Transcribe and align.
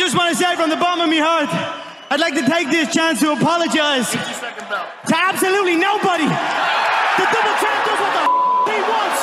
just 0.00 0.16
want 0.16 0.30
to 0.30 0.36
say 0.42 0.56
from 0.56 0.70
the 0.70 0.76
bottom 0.76 1.02
of 1.04 1.10
my 1.10 1.18
heart, 1.18 1.48
I'd 2.10 2.20
like 2.20 2.34
to 2.34 2.46
take 2.46 2.70
this 2.70 2.92
chance 2.92 3.20
to 3.20 3.32
apologize 3.32 4.10
to 4.10 5.14
absolutely 5.14 5.76
nobody. 5.76 6.24
The 6.24 7.26
double 7.28 7.54
champ 7.60 7.84
does 7.84 8.00
what 8.00 8.12
the 8.16 8.24
f- 8.24 8.66
he 8.72 8.80
wants. 8.88 9.20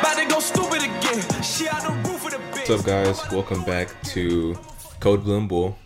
About 0.00 0.16
to 0.16 0.24
go 0.28 0.38
stupid 0.40 0.82
again. 0.84 1.42
She 1.42 1.68
out 1.68 1.82
the 1.82 1.90
roof 2.08 2.24
of 2.26 2.30
the 2.32 2.38
bitch. 2.38 2.68
What's 2.68 2.70
up, 2.70 2.84
guys? 2.86 3.20
Welcome 3.32 3.64
back 3.64 3.88
to 4.14 4.56
Code 5.00 5.24
Blue 5.24 5.38
and 5.38 5.48
Bull. 5.48 5.76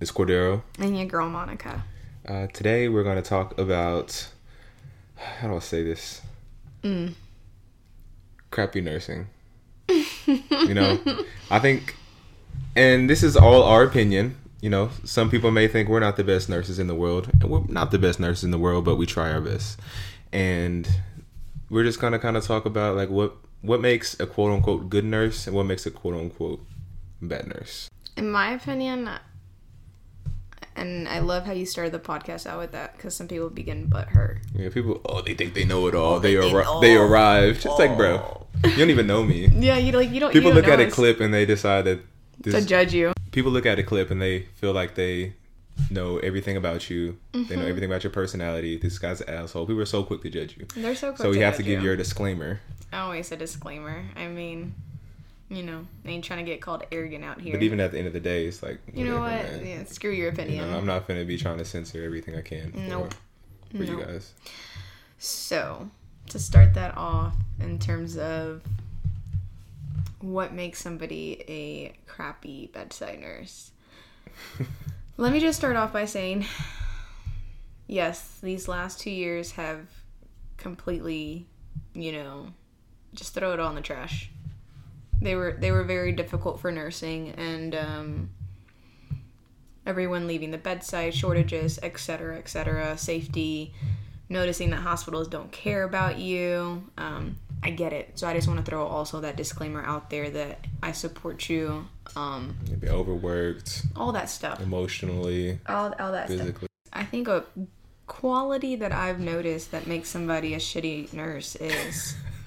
It's 0.00 0.12
Cordero. 0.12 0.62
And 0.78 0.96
your 0.96 1.06
girl 1.06 1.28
Monica. 1.28 1.82
Uh, 2.26 2.46
today, 2.48 2.88
we're 2.88 3.02
going 3.02 3.16
to 3.20 3.28
talk 3.28 3.58
about 3.58 4.28
how 5.16 5.48
do 5.48 5.56
I 5.56 5.58
say 5.58 5.82
this? 5.82 6.22
Mm. 6.84 7.14
Crappy 8.50 8.80
nursing. 8.80 9.26
you 9.88 10.74
know, 10.74 10.98
I 11.50 11.58
think, 11.58 11.96
and 12.76 13.08
this 13.08 13.22
is 13.22 13.36
all 13.36 13.62
our 13.62 13.82
opinion. 13.82 14.36
You 14.60 14.70
know, 14.70 14.90
some 15.04 15.30
people 15.30 15.50
may 15.50 15.68
think 15.68 15.88
we're 15.88 16.00
not 16.00 16.16
the 16.16 16.24
best 16.24 16.48
nurses 16.48 16.78
in 16.78 16.86
the 16.86 16.94
world, 16.94 17.30
and 17.40 17.50
we're 17.50 17.64
not 17.68 17.90
the 17.90 17.98
best 17.98 18.20
nurses 18.20 18.44
in 18.44 18.50
the 18.50 18.58
world, 18.58 18.84
but 18.84 18.96
we 18.96 19.06
try 19.06 19.32
our 19.32 19.40
best. 19.40 19.80
And 20.32 20.88
we're 21.70 21.84
just 21.84 22.00
gonna 22.00 22.18
kind 22.18 22.36
of 22.36 22.44
talk 22.44 22.66
about 22.66 22.96
like 22.96 23.08
what 23.08 23.36
what 23.62 23.80
makes 23.80 24.18
a 24.20 24.26
quote 24.26 24.52
unquote 24.52 24.90
good 24.90 25.04
nurse 25.04 25.46
and 25.46 25.56
what 25.56 25.64
makes 25.64 25.86
a 25.86 25.90
quote 25.90 26.14
unquote 26.14 26.64
bad 27.22 27.46
nurse. 27.46 27.88
In 28.16 28.30
my 28.30 28.52
opinion, 28.52 29.08
and 30.76 31.08
I 31.08 31.20
love 31.20 31.44
how 31.44 31.52
you 31.52 31.66
started 31.66 31.92
the 31.92 31.98
podcast 31.98 32.46
out 32.46 32.58
with 32.58 32.72
that 32.72 32.96
because 32.96 33.14
some 33.14 33.28
people 33.28 33.50
begin 33.50 33.86
butt 33.86 34.08
hurt. 34.08 34.40
Yeah, 34.54 34.68
people. 34.70 35.00
Oh, 35.04 35.20
they 35.20 35.34
think 35.34 35.54
they 35.54 35.64
know 35.64 35.86
it 35.86 35.94
all. 35.94 36.14
Oh, 36.14 36.18
they 36.18 36.34
they 36.34 36.50
arri- 36.50 36.64
know. 36.64 36.80
they 36.80 36.96
arrived. 36.96 37.66
It's 37.66 37.78
like, 37.78 37.96
bro, 37.96 38.16
oh. 38.16 38.68
you 38.68 38.76
don't 38.76 38.90
even 38.90 39.06
know 39.06 39.22
me. 39.22 39.48
Yeah, 39.60 39.76
you 39.76 39.92
like 39.92 40.10
you 40.10 40.20
don't. 40.20 40.32
People 40.32 40.50
you 40.50 40.54
don't 40.54 40.62
look 40.62 40.72
at 40.72 40.78
know 40.78 40.86
a 40.86 40.90
clip 40.90 41.20
and 41.20 41.34
they 41.34 41.44
decide 41.44 41.84
that 41.84 42.00
to 42.44 42.64
judge 42.64 42.92
you. 42.94 43.12
People 43.32 43.52
look 43.52 43.66
at 43.66 43.78
a 43.78 43.82
clip 43.82 44.10
and 44.10 44.20
they 44.20 44.40
feel 44.56 44.72
like 44.72 44.94
they 44.94 45.34
know 45.90 46.18
everything 46.18 46.56
about 46.56 46.90
you. 46.90 47.18
They 47.32 47.38
Mm-hmm. 47.40 47.54
know 47.60 47.66
everything 47.66 47.90
about 47.90 48.04
your 48.04 48.10
personality. 48.12 48.76
This 48.76 48.98
guy's 48.98 49.20
an 49.20 49.30
asshole. 49.30 49.66
People 49.66 49.80
are 49.82 49.86
so 49.86 50.02
quick 50.02 50.22
to 50.22 50.30
judge 50.30 50.56
you. 50.58 50.66
They're 50.76 50.94
so 50.94 51.08
quick. 51.12 51.18
So 51.22 51.30
we 51.30 51.38
have 51.38 51.56
to 51.56 51.62
give 51.62 51.80
you 51.82 51.88
you 51.88 51.94
a 51.94 51.96
disclaimer. 51.96 52.60
always 52.92 53.30
a 53.32 53.36
disclaimer. 53.36 54.04
I 54.16 54.26
mean, 54.28 54.74
you 55.48 55.62
know, 55.62 55.86
I 56.04 56.08
ain't 56.10 56.24
trying 56.24 56.44
to 56.44 56.50
get 56.50 56.60
called 56.60 56.84
arrogant 56.92 57.24
out 57.24 57.40
here. 57.40 57.52
But 57.54 57.62
even 57.62 57.80
at 57.80 57.92
the 57.92 57.98
end 57.98 58.06
of 58.08 58.12
the 58.12 58.20
day, 58.20 58.46
it's 58.46 58.62
like 58.62 58.78
you 58.92 59.04
know 59.04 59.20
what? 59.20 59.30
man. 59.30 59.66
Yeah, 59.66 59.84
screw 59.84 60.10
your 60.10 60.26
You 60.28 60.32
opinion. 60.32 60.70
know, 60.70 60.76
I'm 60.78 60.86
not 60.86 61.08
gonna 61.08 61.24
be 61.24 61.36
trying 61.38 61.58
to 61.58 61.64
censor 61.64 62.02
everything 62.04 62.36
I 62.36 62.42
can. 62.42 62.72
For, 62.72 62.78
Nope. 62.78 63.14
For 63.70 63.84
you 63.84 63.96
Nope. 63.96 64.06
guys. 64.06 64.32
So, 65.18 65.88
to 66.28 66.38
start 66.38 66.74
that 66.74 66.96
off 66.96 67.34
in 67.60 67.78
terms 67.78 68.16
of 68.16 68.62
what 70.20 70.52
makes 70.52 70.80
somebody 70.80 71.42
a 71.48 71.98
crappy 72.06 72.70
bedside 72.72 73.20
nurse, 73.20 73.72
let 75.16 75.32
me 75.32 75.40
just 75.40 75.58
start 75.58 75.76
off 75.76 75.92
by 75.92 76.04
saying 76.04 76.46
yes, 77.90 78.38
these 78.40 78.68
last 78.68 79.00
two 79.00 79.10
years 79.10 79.52
have 79.52 79.86
completely, 80.56 81.46
you 81.92 82.12
know, 82.12 82.46
just 83.14 83.34
throw 83.34 83.52
it 83.52 83.60
all 83.60 83.68
in 83.68 83.74
the 83.74 83.80
trash. 83.80 84.30
They 85.20 85.34
were 85.34 85.56
they 85.58 85.72
were 85.72 85.82
very 85.82 86.12
difficult 86.12 86.60
for 86.60 86.70
nursing 86.72 87.30
and 87.32 87.74
um, 87.74 88.30
everyone 89.84 90.26
leaving 90.26 90.50
the 90.50 90.58
bedside, 90.58 91.14
shortages, 91.14 91.78
etc., 91.82 92.38
etc., 92.38 92.96
safety, 92.96 93.74
noticing 94.28 94.70
that 94.70 94.80
hospitals 94.80 95.28
don't 95.28 95.50
care 95.50 95.82
about 95.82 96.18
you. 96.18 96.84
Um, 96.96 97.36
I 97.62 97.70
get 97.70 97.92
it. 97.92 98.18
So 98.18 98.26
I 98.26 98.32
just 98.34 98.48
want 98.48 98.64
to 98.64 98.68
throw 98.68 98.86
also 98.86 99.20
that 99.20 99.36
disclaimer 99.36 99.82
out 99.84 100.08
there 100.10 100.30
that 100.30 100.66
I 100.82 100.92
support 100.92 101.48
you. 101.48 101.86
Um, 102.16 102.56
Maybe 102.68 102.88
overworked, 102.88 103.82
all 103.94 104.12
that 104.12 104.30
stuff. 104.30 104.60
emotionally, 104.60 105.58
All, 105.68 105.94
all 105.98 106.12
that 106.12 106.26
stuff. 106.28 106.38
physically. 106.40 106.68
I 106.92 107.04
think 107.04 107.28
a 107.28 107.44
quality 108.06 108.74
that 108.76 108.90
I've 108.92 109.20
noticed 109.20 109.70
that 109.72 109.86
makes 109.86 110.08
somebody 110.08 110.54
a 110.54 110.58
shitty 110.58 111.12
nurse 111.12 111.54
is 111.56 112.16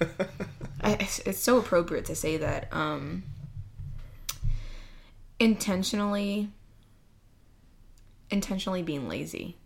I- 0.82 0.96
it's, 1.00 1.20
it's 1.20 1.38
so 1.38 1.56
appropriate 1.58 2.04
to 2.06 2.14
say 2.14 2.36
that 2.36 2.68
um 2.72 3.22
intentionally 5.38 6.50
intentionally 8.30 8.82
being 8.82 9.08
lazy 9.08 9.56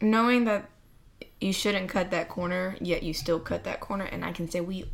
knowing 0.00 0.44
that 0.44 0.68
you 1.40 1.52
shouldn't 1.52 1.88
cut 1.88 2.10
that 2.10 2.28
corner 2.28 2.76
yet 2.80 3.02
you 3.02 3.12
still 3.12 3.40
cut 3.40 3.64
that 3.64 3.80
corner 3.80 4.04
and 4.04 4.24
i 4.24 4.32
can 4.32 4.48
say 4.48 4.60
we 4.60 4.86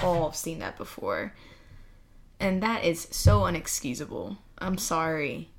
all 0.00 0.24
have 0.30 0.36
seen 0.36 0.60
that 0.60 0.76
before. 0.76 1.34
And 2.40 2.62
that 2.62 2.84
is 2.84 3.08
so 3.10 3.40
unexcusable. 3.40 4.38
I'm 4.58 4.78
sorry. 4.78 5.50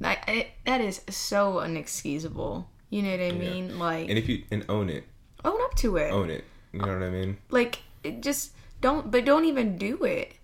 That 0.00 0.24
it, 0.28 0.48
that 0.66 0.80
is 0.80 1.02
so 1.08 1.54
unexcusable. 1.54 2.66
You 2.90 3.02
know 3.02 3.10
what 3.10 3.20
i 3.20 3.32
mean? 3.32 3.78
Like 3.78 4.08
And 4.08 4.18
if 4.18 4.28
you 4.28 4.42
and 4.50 4.64
own 4.68 4.90
it, 4.90 5.04
own 5.44 5.60
up 5.62 5.74
to 5.76 5.96
it. 5.96 6.10
Own 6.12 6.28
it. 6.28 6.44
You 6.72 6.80
know 6.80 6.92
what 6.92 7.02
I 7.02 7.10
mean? 7.10 7.36
like 7.50 7.80
it 8.02 8.22
just 8.22 8.52
don't 8.80 9.10
but 9.10 9.24
don't 9.24 9.44
even 9.44 9.78
do 9.78 10.04
it. 10.04 10.34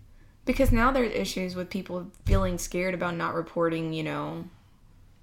Because 0.44 0.72
now 0.72 0.90
there's 0.90 1.12
issues 1.12 1.54
with 1.54 1.68
people 1.68 2.10
feeling 2.24 2.56
scared 2.56 2.94
about 2.94 3.16
not 3.16 3.34
reporting 3.34 3.92
you 3.92 4.02
know 4.02 4.44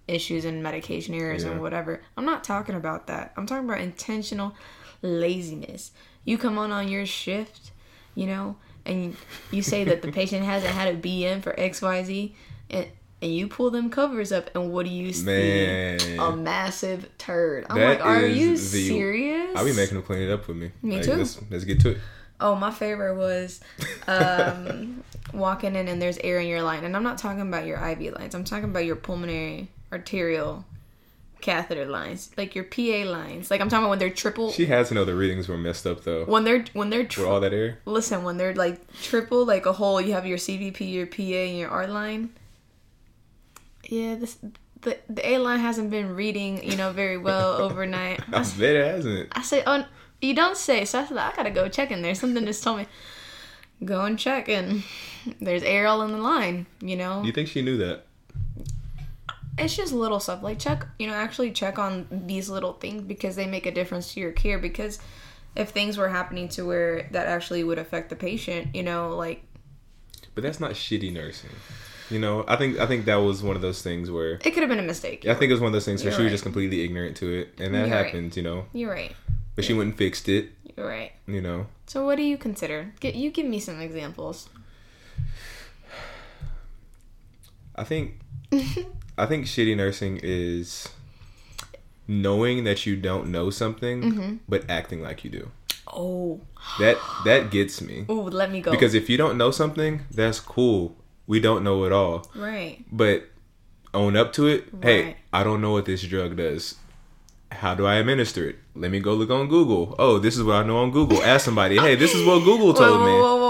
issues 0.07 0.45
and 0.45 0.61
medication 0.61 1.13
errors 1.15 1.43
Yeah. 1.43 1.51
and 1.51 1.61
whatever 1.61 2.01
i'm 2.17 2.25
not 2.25 2.43
talking 2.43 2.75
about 2.75 3.07
that 3.07 3.33
i'm 3.37 3.45
talking 3.45 3.65
about 3.67 3.81
intentional 3.81 4.53
laziness 5.01 5.91
you 6.23 6.37
come 6.37 6.57
on 6.57 6.71
on 6.71 6.87
your 6.87 7.05
shift 7.05 7.71
you 8.15 8.25
know 8.27 8.55
and 8.85 9.15
you 9.51 9.61
say 9.61 9.83
that 9.85 10.01
the 10.01 10.11
patient 10.11 10.43
hasn't 10.53 10.73
had 10.73 10.87
a 10.93 10.97
bm 10.97 11.41
for 11.41 11.53
xyz 11.53 12.33
and 12.69 12.87
and 13.21 13.33
you 13.33 13.47
pull 13.47 13.71
them 13.71 13.89
covers 13.89 14.31
up 14.31 14.49
and 14.55 14.71
what 14.71 14.85
do 14.85 14.91
you 14.91 15.11
see 15.13 15.25
Man. 15.25 15.99
a 16.19 16.35
massive 16.35 17.09
turd 17.17 17.65
i'm 17.69 17.77
That 17.79 17.99
like 17.99 18.05
are 18.05 18.25
you 18.25 18.51
the- 18.51 18.57
serious 18.57 19.55
I'll 19.55 19.65
be 19.65 19.73
making 19.73 19.95
them 19.95 20.03
clean 20.03 20.21
it 20.21 20.29
up 20.31 20.47
with 20.49 20.57
me. 20.57 20.71
Me 20.81 20.97
Like, 20.97 21.05
too. 21.05 21.13
Let's, 21.13 21.39
let's 21.49 21.63
get 21.63 21.79
to 21.81 21.91
it. 21.91 21.97
Oh, 22.41 22.55
my 22.55 22.69
favorite 22.71 23.15
was 23.15 23.61
um, 24.07 25.01
walking 25.33 25.75
in 25.77 25.87
and 25.87 26.01
there's 26.01 26.17
air 26.17 26.39
in 26.39 26.47
your 26.47 26.61
line. 26.61 26.83
And 26.83 26.93
I'm 26.93 27.03
not 27.03 27.17
talking 27.17 27.39
about 27.39 27.65
your 27.65 27.77
IV 27.77 28.13
lines. 28.19 28.35
I'm 28.35 28.43
talking 28.43 28.65
about 28.65 28.83
your 28.83 28.97
pulmonary 28.97 29.69
arterial 29.95 30.65
catheter 31.41 31.85
lines, 31.85 32.31
like 32.37 32.55
your 32.55 32.63
PA 32.63 33.03
lines. 33.09 33.51
Like 33.51 33.61
I'm 33.61 33.69
talking 33.69 33.83
about 33.83 33.91
when 33.91 33.99
they're 33.99 34.09
triple. 34.09 34.51
She 34.51 34.65
has 34.67 34.87
to 34.89 34.93
know 34.95 35.05
the 35.05 35.15
readings 35.15 35.47
were 35.47 35.57
messed 35.57 35.85
up 35.85 36.03
though. 36.03 36.25
when 36.25 36.43
they're 36.43 36.65
when 36.73 36.89
they're 36.89 37.07
For 37.09 37.25
all 37.27 37.39
that 37.41 37.53
air. 37.53 37.79
listen 37.85 38.23
when 38.23 38.37
they're 38.37 38.55
like 38.55 38.79
triple 39.01 39.45
like 39.45 39.65
a 39.65 39.73
whole. 39.73 39.99
You 40.01 40.13
have 40.13 40.25
your 40.25 40.37
CVP, 40.37 40.91
your 40.91 41.05
PA, 41.07 41.21
and 41.23 41.57
your 41.57 41.69
R 41.69 41.87
line. 41.87 42.29
Yeah, 43.87 44.15
this 44.15 44.37
the 44.81 44.97
the 45.09 45.27
A 45.29 45.37
line 45.37 45.59
hasn't 45.59 45.89
been 45.91 46.15
reading 46.15 46.63
you 46.63 46.75
know 46.77 46.91
very 46.91 47.17
well 47.17 47.53
overnight. 47.61 48.21
I 48.33 48.39
bet 48.59 48.75
it 48.75 48.85
hasn't. 48.95 49.29
I 49.31 49.41
say, 49.43 49.63
oh, 49.67 49.85
you 50.21 50.33
don't 50.33 50.57
say. 50.57 50.85
So 50.85 50.99
I 51.01 51.05
said, 51.05 51.17
I 51.17 51.31
gotta 51.35 51.51
go 51.51 51.69
check 51.69 51.91
in 51.91 52.01
there. 52.01 52.15
Something 52.15 52.45
just 52.45 52.63
told 52.63 52.79
me, 52.79 52.87
go 53.83 54.05
and 54.05 54.17
check. 54.17 54.49
And 54.49 54.83
there's 55.39 55.61
air 55.63 55.85
all 55.87 56.01
in 56.01 56.11
the 56.11 56.17
line, 56.17 56.65
you 56.81 56.95
know? 56.95 57.23
You 57.23 57.31
think 57.31 57.47
she 57.49 57.61
knew 57.61 57.77
that? 57.77 58.05
It's 59.57 59.75
just 59.75 59.93
little 59.93 60.19
stuff. 60.19 60.43
Like, 60.43 60.59
check, 60.59 60.85
you 60.99 61.07
know, 61.07 61.13
actually 61.13 61.51
check 61.51 61.79
on 61.79 62.07
these 62.11 62.49
little 62.49 62.73
things 62.73 63.01
because 63.03 63.35
they 63.35 63.47
make 63.47 63.65
a 63.65 63.71
difference 63.71 64.13
to 64.13 64.19
your 64.19 64.31
care. 64.31 64.59
Because 64.59 64.99
if 65.55 65.69
things 65.69 65.97
were 65.97 66.09
happening 66.09 66.49
to 66.49 66.65
where 66.65 67.07
that 67.11 67.27
actually 67.27 67.63
would 67.63 67.77
affect 67.79 68.09
the 68.09 68.15
patient, 68.17 68.75
you 68.75 68.83
know, 68.83 69.15
like, 69.15 69.43
But 70.33 70.43
that's 70.43 70.59
not 70.59 70.71
shitty 70.71 71.13
nursing. 71.13 71.51
You 72.09 72.19
know, 72.19 72.43
I 72.47 72.55
think 72.57 72.77
I 72.79 72.85
think 72.85 73.05
that 73.05 73.15
was 73.15 73.41
one 73.41 73.55
of 73.55 73.61
those 73.63 73.81
things 73.81 74.11
where 74.11 74.33
it 74.33 74.39
could 74.43 74.57
have 74.57 74.69
been 74.69 74.77
a 74.77 74.83
mistake. 74.83 75.25
I 75.25 75.33
think 75.33 75.49
it 75.49 75.53
was 75.53 75.61
one 75.61 75.67
of 75.67 75.73
those 75.73 75.85
things 75.85 76.03
where 76.03 76.11
You're 76.11 76.19
she 76.19 76.23
was 76.25 76.33
just 76.33 76.43
completely 76.43 76.83
ignorant 76.83 77.17
to 77.17 77.33
it, 77.33 77.53
and 77.57 77.73
that 77.73 77.87
You're 77.87 77.95
right. 77.95 78.05
happens. 78.05 78.37
You 78.37 78.43
know, 78.43 78.65
You're 78.73 78.91
right. 78.91 79.15
but 79.55 79.65
she 79.65 79.73
went 79.73 79.89
and 79.89 79.97
fixed 79.97 80.29
it. 80.29 80.51
You're 80.77 80.85
right. 80.87 81.13
You 81.25 81.41
know, 81.41 81.65
So 81.87 82.05
what 82.05 82.17
do 82.17 82.21
you 82.21 82.37
consider? 82.37 82.91
Get 82.99 83.15
you 83.15 83.31
give 83.31 83.47
me 83.47 83.59
some 83.59 83.79
examples. 83.81 84.49
I 87.75 87.83
think 87.83 88.19
I 89.17 89.25
think 89.25 89.45
shitty 89.45 89.75
nursing 89.77 90.19
is 90.23 90.89
knowing 92.07 92.63
that 92.65 92.85
you 92.85 92.95
don't 92.95 93.31
know 93.31 93.49
something 93.49 94.01
Mm-hmm. 94.01 94.35
but 94.47 94.69
acting 94.69 95.01
like 95.01 95.23
you 95.23 95.29
do. 95.29 95.51
Oh, 95.87 96.41
That 96.79 96.97
that 97.25 97.51
gets 97.51 97.81
me. 97.81 98.05
oh, 98.09 98.15
let 98.23 98.51
me 98.51 98.61
go. 98.61 98.71
Because 98.71 98.93
if 98.93 99.09
you 99.09 99.17
don't 99.17 99.37
know 99.37 99.51
something, 99.51 100.01
that's 100.11 100.39
cool. 100.39 100.95
We 101.27 101.39
don't 101.39 101.63
know 101.63 101.85
it 101.85 101.91
all. 101.91 102.27
right. 102.35 102.83
But 102.91 103.29
own 103.93 104.15
up 104.17 104.33
to 104.33 104.47
it. 104.47 104.65
Hey, 104.81 105.17
I 105.31 105.43
don't 105.43 105.61
know 105.61 105.71
what 105.71 105.85
this 105.85 106.01
drug 106.03 106.35
does. 106.37 106.75
How 107.51 107.73
do 107.75 107.85
I 107.85 107.95
administer 107.95 108.49
it? 108.49 108.57
Let 108.75 108.91
me 108.91 108.99
go 108.99 109.13
look 109.13 109.29
on 109.29 109.47
Google. 109.47 109.95
Oh, 109.97 110.19
this 110.19 110.35
is 110.35 110.43
what 110.43 110.55
I 110.55 110.63
know 110.63 110.77
on 110.77 110.91
Google. 110.91 111.21
Ask 111.23 111.45
somebody. 111.45 111.77
Hey, 111.77 111.95
this 111.95 112.13
is 112.13 112.25
what 112.25 112.43
Google 112.43 112.73
told 112.73 112.99
whoa, 112.99 113.05
me. 113.05 113.11
whoa, 113.13 113.35
whoa, 113.35 113.37
whoa, 113.37 113.44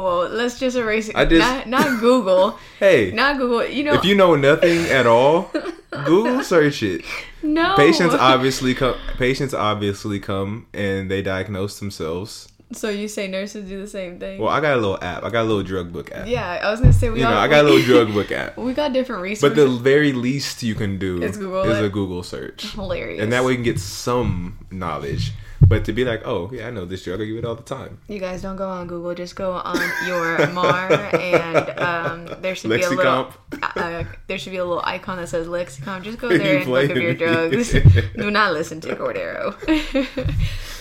whoa, 0.00 0.28
whoa! 0.28 0.34
Let's 0.34 0.58
just 0.58 0.76
erase 0.76 1.08
it. 1.08 1.16
I 1.16 1.24
just- 1.24 1.40
not, 1.40 1.66
not 1.68 2.00
Google, 2.00 2.58
Hey, 2.78 3.10
not 3.12 3.38
Google. 3.38 3.64
You 3.66 3.84
know, 3.84 3.94
if 3.94 4.04
you 4.04 4.14
know 4.14 4.34
nothing 4.36 4.86
at 4.86 5.06
all, 5.06 5.50
Google 6.04 6.42
search 6.42 6.82
it. 6.82 7.04
no 7.42 7.74
Patients 7.76 8.14
obviously 8.14 8.74
come. 8.74 8.94
Patients 9.18 9.54
obviously 9.54 10.20
come 10.20 10.66
and 10.74 11.10
they 11.10 11.22
diagnose 11.22 11.78
themselves. 11.78 12.48
So 12.72 12.88
you 12.88 13.08
say 13.08 13.26
nurses 13.26 13.68
do 13.68 13.80
the 13.80 13.88
same 13.88 14.20
thing? 14.20 14.38
Well, 14.40 14.48
I 14.50 14.60
got 14.60 14.74
a 14.74 14.80
little 14.80 15.02
app. 15.02 15.24
I 15.24 15.30
got 15.30 15.42
a 15.42 15.48
little 15.48 15.64
drug 15.64 15.92
book 15.92 16.12
app. 16.14 16.28
yeah, 16.28 16.60
I 16.62 16.70
was 16.70 16.78
gonna 16.80 16.92
say 16.92 17.10
we 17.10 17.18
You 17.18 17.24
got. 17.24 17.30
know, 17.30 17.38
I 17.38 17.48
got 17.54 17.64
a 17.64 17.68
little 17.68 17.82
drug 17.82 18.14
book 18.14 18.30
app. 18.30 18.56
We 18.56 18.72
got 18.74 18.92
different 18.92 19.22
resources. 19.22 19.56
But 19.58 19.60
the 19.60 19.68
very 19.76 20.12
least 20.12 20.62
you 20.62 20.76
can 20.76 20.96
do 20.96 21.20
Is 21.20 21.36
Google 21.36 21.64
is 21.64 21.78
it? 21.78 21.84
a 21.84 21.88
Google 21.88 22.22
search. 22.22 22.70
hilarious. 22.72 23.20
And 23.22 23.32
that 23.32 23.42
way 23.44 23.50
you 23.52 23.56
can 23.56 23.64
get 23.64 23.80
some 23.80 24.56
knowledge. 24.70 25.32
But 25.68 25.84
to 25.84 25.92
be 25.92 26.04
like, 26.04 26.26
oh, 26.26 26.50
yeah, 26.52 26.66
I 26.66 26.70
know 26.70 26.84
this 26.84 27.04
drug. 27.04 27.20
I 27.20 27.26
give 27.26 27.36
it 27.36 27.44
all 27.44 27.54
the 27.54 27.62
time. 27.62 27.98
You 28.08 28.18
guys 28.18 28.42
don't 28.42 28.56
go 28.56 28.68
on 28.68 28.86
Google. 28.88 29.14
Just 29.14 29.36
go 29.36 29.52
on 29.52 29.78
your 30.06 30.46
Mar, 30.52 30.90
and 31.14 31.70
um, 31.78 32.40
there 32.42 32.54
should 32.56 32.70
be 32.70 32.82
a 32.82 32.88
little. 32.90 33.04
Lexicomp. 33.04 33.32
Uh, 33.76 34.04
there 34.26 34.38
should 34.38 34.50
be 34.52 34.56
a 34.56 34.64
little 34.64 34.82
icon 34.84 35.18
that 35.18 35.28
says 35.28 35.46
Lexicomp. 35.46 36.02
Just 36.02 36.18
go 36.18 36.28
You 36.30 36.38
there 36.38 36.58
and 36.58 36.70
look 36.70 36.90
up 36.90 36.96
your 36.96 37.14
drugs. 37.14 37.72
Do 38.16 38.30
not 38.30 38.52
listen 38.52 38.80
to 38.80 38.96
Cordero. 38.96 39.54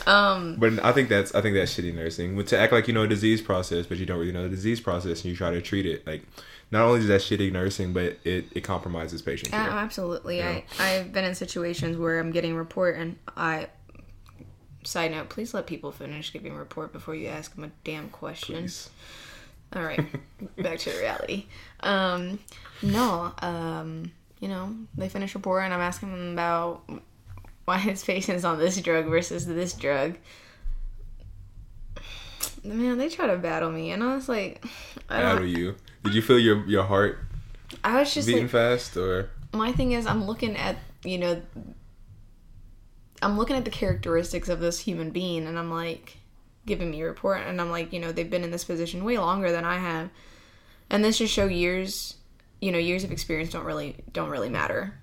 um, 0.08 0.56
But 0.58 0.84
I 0.84 0.92
think 0.92 1.10
that's 1.10 1.36
I 1.36 1.42
think 1.42 1.56
that's 1.56 1.76
shitty 1.78 1.94
nursing. 1.94 2.44
To 2.44 2.58
act 2.58 2.74
like 2.74 2.88
you 2.88 2.94
know 2.94 3.04
a 3.04 3.08
disease 3.08 3.42
process, 3.42 3.86
but 3.86 3.98
you 3.98 4.06
don't 4.06 4.20
really 4.20 4.32
know 4.32 4.44
the 4.44 4.50
disease 4.50 4.80
process, 4.80 5.22
and 5.24 5.26
you 5.26 5.36
try 5.36 5.52
to 5.52 5.62
treat 5.62 5.86
it 5.86 6.06
like, 6.08 6.24
not 6.72 6.84
only 6.84 7.00
is 7.02 7.08
that 7.08 7.22
shitty 7.22 7.52
nursing, 7.52 7.94
but 7.94 8.18
it, 8.24 8.46
it 8.54 8.64
compromises 8.64 9.22
patient 9.22 9.52
care. 9.52 9.60
absolutely. 9.60 10.38
Yeah. 10.38 10.62
I 10.80 10.98
I've 11.00 11.12
been 11.14 11.26
in 11.26 11.36
situations 11.36 11.98
where 11.98 12.20
I'm 12.20 12.32
getting 12.32 12.54
a 12.54 12.56
report, 12.56 12.96
and 12.96 13.18
I. 13.36 13.68
Side 14.84 15.12
note: 15.12 15.30
Please 15.30 15.54
let 15.54 15.68
people 15.68 15.92
finish 15.92 16.32
giving 16.32 16.54
a 16.54 16.58
report 16.58 16.94
before 16.94 17.16
you 17.16 17.28
ask 17.28 17.56
them 17.56 17.64
a 17.64 17.72
damn 17.84 18.10
question. 18.10 18.56
Please. 18.56 18.90
All 19.76 19.84
right, 19.84 20.04
back 20.58 20.80
to 20.80 20.98
reality. 20.98 21.46
Um, 21.82 22.40
no, 22.82 23.34
um, 23.40 24.12
you 24.40 24.48
know, 24.48 24.76
they 24.98 25.10
finish 25.10 25.36
report 25.36 25.64
and 25.64 25.74
I'm 25.74 25.80
asking 25.80 26.12
them 26.12 26.34
about 26.34 26.90
why 27.66 27.78
his 27.78 28.04
patient's 28.04 28.44
on 28.44 28.58
this 28.58 28.82
drug 28.82 29.06
versus 29.06 29.46
this 29.46 29.74
drug. 29.74 30.18
Man, 32.64 32.98
they 32.98 33.10
try 33.10 33.28
to 33.28 33.38
battle 33.38 33.72
me, 33.72 33.92
and 33.92 34.04
I 34.04 34.16
was 34.16 34.28
like, 34.28 34.66
I 35.10 35.22
don't. 35.22 35.48
you? 35.48 35.76
Did 36.04 36.16
you 36.16 36.22
feel 36.22 36.40
your 36.40 36.66
your 36.66 36.84
heart 36.84 37.20
I 37.84 38.00
was 38.00 38.14
just 38.14 38.28
beating 38.28 38.44
like, 38.44 38.52
fast, 38.52 38.98
or 38.98 39.30
my 39.54 39.72
thing 39.72 39.92
is, 39.92 40.06
I'm 40.06 40.26
looking 40.26 40.56
at 40.56 40.78
you 41.04 41.18
know, 41.18 41.42
I'm 43.22 43.38
looking 43.38 43.56
at 43.56 43.66
the 43.66 43.72
characteristics 43.72 44.50
of 44.50 44.60
this 44.60 44.80
human 44.80 45.12
being, 45.12 45.48
and 45.48 45.58
I'm 45.58 45.72
like, 45.72 46.18
giving 46.66 46.92
me 46.92 47.02
a 47.02 47.06
report, 47.06 47.42
and 47.46 47.60
I'm 47.60 47.72
like, 47.72 47.92
you 47.92 48.00
know, 48.00 48.12
they've 48.12 48.30
been 48.30 48.44
in 48.44 48.52
this 48.52 48.64
position 48.64 49.04
way 49.04 49.18
longer 49.18 49.52
than 49.52 49.66
I 49.66 49.78
have, 49.78 50.10
and 50.90 51.04
this 51.04 51.18
just 51.18 51.34
show 51.34 51.48
years, 51.48 52.16
you 52.62 52.72
know, 52.72 52.78
years 52.78 53.04
of 53.04 53.12
experience 53.12 53.52
don't 53.52 53.66
really 53.66 53.98
don't 54.14 54.30
really 54.30 54.50
matter. 54.50 54.94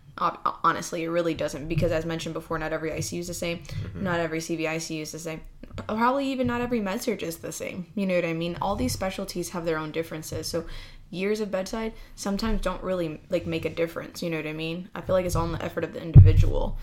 Honestly, 0.64 1.04
it 1.04 1.10
really 1.10 1.34
doesn't 1.34 1.68
because, 1.68 1.92
as 1.92 2.06
mentioned 2.06 2.32
before, 2.32 2.58
not 2.58 2.72
every 2.72 2.90
ICU 2.90 3.18
is 3.18 3.26
the 3.26 3.34
same, 3.34 3.58
mm-hmm. 3.58 4.02
not 4.02 4.18
every 4.18 4.38
CVICU 4.38 5.02
is 5.02 5.12
the 5.12 5.18
same, 5.18 5.42
probably 5.86 6.26
even 6.28 6.46
not 6.46 6.62
every 6.62 6.80
med 6.80 7.02
surg 7.02 7.22
is 7.22 7.38
the 7.38 7.52
same. 7.52 7.86
You 7.94 8.06
know 8.06 8.14
what 8.14 8.24
I 8.24 8.32
mean? 8.32 8.56
All 8.62 8.76
these 8.76 8.94
specialties 8.94 9.50
have 9.50 9.66
their 9.66 9.76
own 9.76 9.90
differences, 9.90 10.46
so 10.46 10.64
years 11.10 11.40
of 11.40 11.50
bedside 11.50 11.92
sometimes 12.14 12.62
don't 12.62 12.82
really 12.82 13.20
like 13.28 13.46
make 13.46 13.64
a 13.66 13.70
difference. 13.70 14.22
You 14.22 14.30
know 14.30 14.38
what 14.38 14.46
I 14.46 14.54
mean? 14.54 14.88
I 14.94 15.02
feel 15.02 15.14
like 15.14 15.26
it's 15.26 15.36
all 15.36 15.44
in 15.44 15.52
the 15.52 15.62
effort 15.62 15.84
of 15.84 15.92
the 15.92 16.00
individual. 16.00 16.78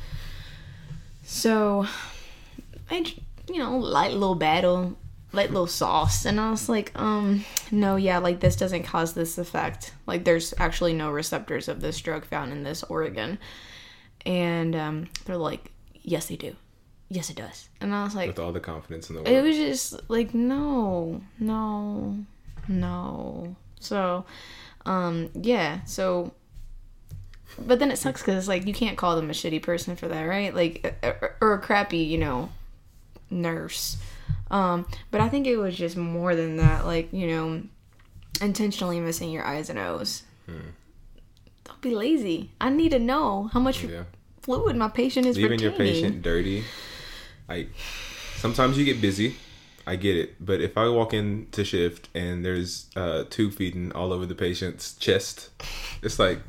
So, 1.24 1.88
I, 2.92 3.06
you 3.50 3.58
know, 3.58 3.78
light 3.78 4.12
little 4.12 4.36
battle, 4.36 4.98
light 5.32 5.50
little 5.52 5.68
sauce, 5.68 6.26
and 6.26 6.40
I 6.40 6.52
was 6.52 6.68
like, 6.70 6.92
um, 7.00 7.46
no, 7.72 7.96
yeah, 7.96 8.18
like 8.20 8.40
this 8.40 8.56
doesn't 8.56 8.84
cause 8.84 9.14
this 9.14 9.38
effect. 9.38 9.94
Like, 10.06 10.26
there's 10.26 10.54
actually 10.58 10.94
no 10.94 11.12
receptors 11.12 11.68
of 11.68 11.82
this 11.82 12.00
drug 12.02 12.26
found 12.26 12.52
in 12.52 12.64
this 12.64 12.84
organ, 12.84 13.40
and 14.26 14.76
um, 14.76 15.08
they're 15.26 15.38
like, 15.38 15.72
yes, 16.02 16.28
they 16.28 16.36
do, 16.36 16.56
yes, 17.10 17.30
it 17.30 17.38
does, 17.38 17.70
and 17.80 17.96
I 17.96 18.04
was 18.04 18.16
like, 18.16 18.28
with 18.28 18.40
all 18.40 18.52
the 18.52 18.60
confidence 18.60 19.10
in 19.10 19.16
the 19.16 19.22
world. 19.22 19.34
it 19.34 19.42
was 19.42 19.56
just 19.56 20.10
like 20.10 20.34
no 20.34 21.22
no 21.40 22.18
no 22.68 23.56
so 23.80 24.24
um 24.86 25.30
yeah 25.34 25.84
so 25.86 26.34
but 27.60 27.80
then 27.80 27.92
it 27.92 27.98
sucks 27.98 28.22
because 28.22 28.48
like 28.48 28.66
you 28.66 28.74
can't 28.74 28.98
call 28.98 29.16
them 29.16 29.30
a 29.30 29.34
shitty 29.34 29.62
person 29.62 29.96
for 29.96 30.08
that 30.08 30.24
right 30.24 30.54
like 30.56 30.96
or, 31.04 31.36
or 31.42 31.54
a 31.54 31.60
crappy 31.60 32.00
you 32.00 32.18
know 32.18 32.50
nurse 33.30 33.98
um 34.52 34.86
but 35.12 35.22
i 35.22 35.30
think 35.30 35.48
it 35.48 35.58
was 35.58 35.76
just 35.76 35.98
more 35.98 36.36
than 36.36 36.58
that 36.58 36.86
like 36.86 37.12
you 37.12 37.28
know 37.28 37.62
intentionally 38.42 39.00
missing 39.00 39.32
your 39.32 39.46
I's 39.46 39.70
and 39.70 39.80
O's 39.80 40.24
don't 40.48 41.82
be 41.82 41.96
lazy 41.96 42.50
i 42.60 42.70
need 42.70 42.90
to 42.90 43.00
know 43.00 43.50
how 43.54 43.60
much 43.60 43.84
yeah. 43.84 44.04
fluid 44.42 44.76
my 44.76 44.90
patient 44.90 45.26
is 45.26 45.38
leaving 45.38 45.60
your 45.60 45.72
patient 45.72 46.22
dirty. 46.22 46.64
Like 47.48 47.70
sometimes 48.38 48.78
you 48.78 48.86
get 48.86 49.02
busy. 49.02 49.36
I 49.86 49.98
get 49.98 50.16
it, 50.16 50.36
but 50.40 50.62
if 50.62 50.78
I 50.78 50.88
walk 50.88 51.14
in 51.14 51.48
to 51.52 51.66
shift 51.66 52.08
and 52.16 52.46
there's 52.46 52.90
uh, 52.96 53.26
tube 53.30 53.54
feeding 53.54 53.92
all 53.92 54.14
over 54.14 54.26
the 54.26 54.36
patient's 54.36 54.94
chest, 54.96 55.50
it's 56.02 56.20
like 56.20 56.40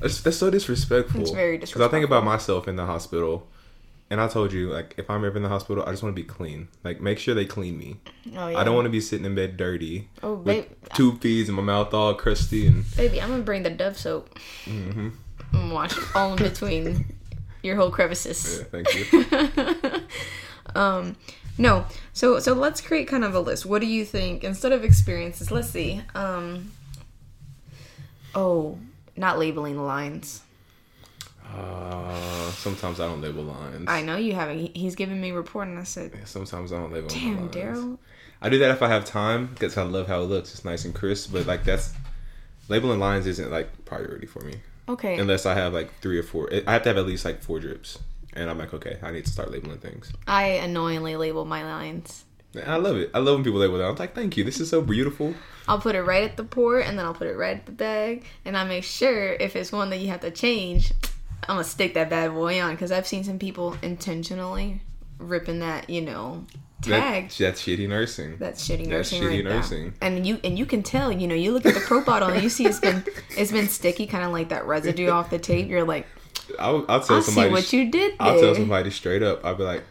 that's, 0.00 0.20
that's 0.20 0.36
so 0.36 0.50
disrespectful. 0.50 1.20
It's 1.22 1.30
very 1.30 1.58
Because 1.58 1.80
I 1.80 1.88
think 1.88 2.04
about 2.04 2.24
myself 2.24 2.66
in 2.68 2.76
the 2.76 2.86
hospital, 2.86 3.46
and 4.10 4.20
I 4.20 4.28
told 4.28 4.52
you 4.52 4.70
like 4.70 4.94
if 4.98 5.08
I'm 5.10 5.24
ever 5.24 5.36
in 5.36 5.42
the 5.42 5.48
hospital, 5.48 5.82
I 5.86 5.90
just 5.90 6.02
want 6.02 6.14
to 6.14 6.22
be 6.22 6.26
clean. 6.26 6.68
Like 6.84 7.00
make 7.00 7.18
sure 7.18 7.34
they 7.34 7.44
clean 7.46 7.78
me. 7.78 7.96
oh, 8.36 8.48
yeah. 8.48 8.58
I 8.58 8.64
don't 8.64 8.74
want 8.74 8.86
to 8.86 8.90
be 8.90 9.00
sitting 9.00 9.24
in 9.24 9.34
bed 9.34 9.56
dirty 9.56 10.08
Oh, 10.22 10.36
babe. 10.36 10.66
tube 10.94 11.20
feeds 11.20 11.48
and 11.48 11.56
my 11.56 11.62
mouth 11.62 11.92
all 11.94 12.14
crusty 12.14 12.66
and 12.66 12.84
Baby, 12.96 13.20
I'm 13.20 13.30
gonna 13.30 13.42
bring 13.42 13.62
the 13.62 13.70
Dove 13.70 13.96
soap. 13.98 14.38
Mm-hmm. 14.66 15.08
And 15.52 15.72
wash 15.72 15.96
all 16.14 16.32
in 16.32 16.38
between 16.38 17.06
your 17.62 17.76
whole 17.76 17.90
crevices. 17.90 18.58
yeah, 18.60 18.82
thank 18.82 19.12
you. 19.12 20.00
Um, 20.74 21.16
no, 21.56 21.86
so 22.14 22.40
so 22.40 22.52
let's 22.52 22.80
create 22.80 23.06
kind 23.06 23.22
of 23.22 23.34
a 23.34 23.38
list. 23.38 23.64
What 23.64 23.80
do 23.80 23.86
you 23.86 24.04
think 24.04 24.42
instead 24.42 24.72
of 24.72 24.82
experiences? 24.82 25.52
Let's 25.52 25.68
see. 25.70 26.00
Um. 26.16 26.72
Oh, 28.34 28.78
not 29.16 29.38
labeling 29.38 29.78
lines. 29.84 30.42
Uh, 31.54 32.50
sometimes 32.52 32.98
I 33.00 33.06
don't 33.06 33.20
label 33.20 33.44
lines. 33.44 33.84
I 33.86 34.02
know 34.02 34.16
you 34.16 34.32
haven't. 34.34 34.58
He- 34.58 34.72
He's 34.74 34.94
giving 34.94 35.20
me 35.20 35.30
a 35.30 35.34
report, 35.34 35.68
and 35.68 35.78
I 35.78 35.84
said, 35.84 36.12
Sometimes 36.26 36.72
I 36.72 36.78
don't 36.78 36.92
label 36.92 37.08
"Damn, 37.08 37.42
lines. 37.42 37.54
Daryl." 37.54 37.98
I 38.42 38.48
do 38.48 38.58
that 38.58 38.70
if 38.70 38.82
I 38.82 38.88
have 38.88 39.04
time 39.04 39.46
because 39.46 39.76
I 39.76 39.82
love 39.82 40.06
how 40.08 40.20
it 40.20 40.24
looks. 40.24 40.52
It's 40.52 40.64
nice 40.64 40.84
and 40.84 40.94
crisp, 40.94 41.32
but 41.32 41.46
like 41.46 41.64
that's 41.64 41.92
labeling 42.68 42.98
lines 42.98 43.26
isn't 43.26 43.50
like 43.50 43.84
priority 43.84 44.26
for 44.26 44.40
me 44.40 44.54
Okay. 44.88 45.18
unless 45.18 45.46
I 45.46 45.54
have 45.54 45.72
like 45.72 45.92
three 46.00 46.18
or 46.18 46.22
four. 46.22 46.50
I 46.66 46.72
have 46.72 46.82
to 46.82 46.88
have 46.90 46.96
at 46.98 47.06
least 47.06 47.24
like 47.24 47.42
four 47.42 47.60
drips, 47.60 47.98
and 48.32 48.50
I'm 48.50 48.58
like, 48.58 48.74
okay, 48.74 48.98
I 49.02 49.12
need 49.12 49.24
to 49.26 49.30
start 49.30 49.50
labeling 49.50 49.78
things. 49.78 50.12
I 50.26 50.44
annoyingly 50.44 51.16
label 51.16 51.44
my 51.44 51.62
lines. 51.62 52.24
I 52.56 52.76
love 52.76 52.96
it. 52.96 53.10
I 53.14 53.18
love 53.18 53.36
when 53.36 53.44
people 53.44 53.60
label 53.60 53.78
that. 53.78 53.88
I'm 53.88 53.96
like, 53.96 54.14
thank 54.14 54.36
you. 54.36 54.44
This 54.44 54.60
is 54.60 54.70
so 54.70 54.80
beautiful. 54.80 55.34
I'll 55.66 55.80
put 55.80 55.94
it 55.94 56.02
right 56.02 56.24
at 56.24 56.36
the 56.36 56.44
port, 56.44 56.84
and 56.86 56.98
then 56.98 57.06
I'll 57.06 57.14
put 57.14 57.26
it 57.26 57.36
right 57.36 57.56
at 57.56 57.66
the 57.66 57.72
bag, 57.72 58.24
and 58.44 58.56
I 58.56 58.64
make 58.64 58.84
sure 58.84 59.32
if 59.32 59.56
it's 59.56 59.72
one 59.72 59.90
that 59.90 59.98
you 59.98 60.08
have 60.08 60.20
to 60.20 60.30
change, 60.30 60.92
I'm 61.42 61.56
gonna 61.56 61.64
stick 61.64 61.94
that 61.94 62.10
bad 62.10 62.32
boy 62.32 62.60
on 62.62 62.72
because 62.72 62.92
I've 62.92 63.06
seen 63.06 63.24
some 63.24 63.38
people 63.38 63.76
intentionally 63.82 64.80
ripping 65.18 65.60
that, 65.60 65.88
you 65.88 66.02
know, 66.02 66.46
tag. 66.82 67.28
That, 67.30 67.38
that's 67.38 67.62
shitty 67.62 67.88
nursing. 67.88 68.36
That's 68.38 68.66
shitty 68.66 68.86
nursing. 68.86 68.90
That's 68.90 69.12
shitty 69.12 69.44
right 69.44 69.44
nursing. 69.44 69.82
there. 69.84 70.08
And 70.08 70.26
you 70.26 70.38
and 70.44 70.58
you 70.58 70.66
can 70.66 70.82
tell, 70.82 71.12
you 71.12 71.26
know, 71.26 71.34
you 71.34 71.52
look 71.52 71.66
at 71.66 71.74
the 71.74 71.80
propofol 71.80 72.32
and 72.32 72.42
you 72.42 72.48
see 72.48 72.66
it's 72.66 72.80
been 72.80 73.04
it's 73.36 73.52
been 73.52 73.68
sticky, 73.68 74.06
kind 74.06 74.24
of 74.24 74.32
like 74.32 74.50
that 74.50 74.66
residue 74.66 75.08
off 75.08 75.30
the 75.30 75.38
tape. 75.38 75.68
You're 75.68 75.84
like, 75.84 76.06
I'll, 76.58 76.84
I'll 76.88 77.00
tell 77.00 77.18
I 77.18 77.20
somebody. 77.20 77.50
what 77.50 77.72
you 77.72 77.90
did 77.90 78.12
there. 78.18 78.28
I'll 78.28 78.40
tell 78.40 78.54
somebody 78.54 78.90
straight 78.90 79.22
up. 79.22 79.44
I'll 79.44 79.54
be 79.54 79.64
like, 79.64 79.84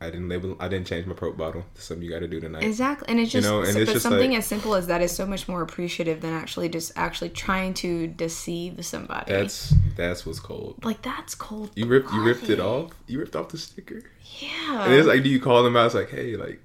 I 0.00 0.06
didn't 0.10 0.28
label. 0.28 0.56
I 0.60 0.68
didn't 0.68 0.86
change 0.86 1.06
my 1.06 1.14
propofol. 1.14 1.64
That's 1.74 1.84
something 1.86 2.04
you 2.04 2.10
got 2.10 2.20
to 2.20 2.28
do 2.28 2.38
tonight. 2.38 2.62
Exactly, 2.62 3.08
and 3.08 3.18
it's 3.18 3.34
You 3.34 3.40
just, 3.40 3.50
know, 3.50 3.62
and 3.62 3.72
so- 3.72 3.78
it's 3.80 3.88
but 3.88 3.92
just 3.94 4.02
something 4.04 4.30
like- 4.30 4.38
as 4.38 4.46
simple 4.46 4.74
as 4.76 4.86
that 4.86 5.00
is 5.02 5.10
so 5.10 5.26
much 5.26 5.48
more 5.48 5.60
appreciative 5.60 6.20
than 6.20 6.32
actually 6.32 6.68
just 6.68 6.92
actually 6.94 7.30
trying 7.30 7.74
to 7.74 8.06
deceive 8.06 8.84
somebody. 8.86 9.32
That's 9.32 9.74
that's 9.96 10.24
what's 10.24 10.38
cold. 10.38 10.84
like 10.84 11.02
that's 11.02 11.34
cold. 11.34 11.70
You 11.74 11.86
ripped 11.86 12.12
you 12.12 12.22
ripped 12.22 12.48
it 12.48 12.60
off. 12.60 12.92
You 13.08 13.18
ripped 13.18 13.34
off 13.34 13.48
the 13.48 13.58
sticker. 13.58 14.02
Yeah. 14.38 14.84
And 14.84 14.94
it's 14.94 15.08
like, 15.08 15.24
do 15.24 15.28
you 15.28 15.40
call 15.40 15.64
them 15.64 15.76
out? 15.76 15.86
It's 15.86 15.94
like, 15.96 16.10
hey, 16.10 16.36
like, 16.36 16.60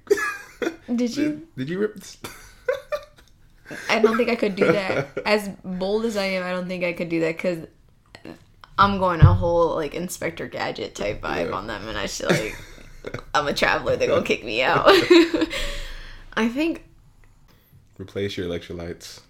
Did 0.94 1.16
you? 1.16 1.28
did, 1.30 1.42
did 1.56 1.68
you 1.70 1.78
rip? 1.80 1.94
This? 1.96 2.18
I 3.88 3.98
don't 3.98 4.16
think 4.16 4.28
I 4.28 4.36
could 4.36 4.54
do 4.56 4.70
that. 4.70 5.08
As 5.26 5.48
bold 5.64 6.04
as 6.04 6.16
I 6.16 6.24
am, 6.26 6.44
I 6.44 6.50
don't 6.52 6.68
think 6.68 6.84
I 6.84 6.92
could 6.92 7.08
do 7.08 7.20
that 7.20 7.36
because 7.36 7.66
I'm 8.78 8.98
going 8.98 9.20
a 9.22 9.32
whole 9.34 9.74
like 9.74 9.94
Inspector 9.94 10.46
Gadget 10.48 10.94
type 10.94 11.22
vibe 11.22 11.48
Yeah. 11.48 11.56
on 11.56 11.66
them, 11.66 11.88
and 11.88 11.96
I 11.98 12.06
should 12.06 12.30
like 12.30 12.56
I'm 13.34 13.46
a 13.46 13.54
traveler. 13.54 13.96
They're 13.96 14.08
gonna 14.08 14.24
kick 14.24 14.44
me 14.44 14.62
out. 14.62 14.84
I 16.34 16.48
think 16.48 16.84
Replace 17.98 18.36
your 18.36 18.48
electrolytes. 18.48 19.20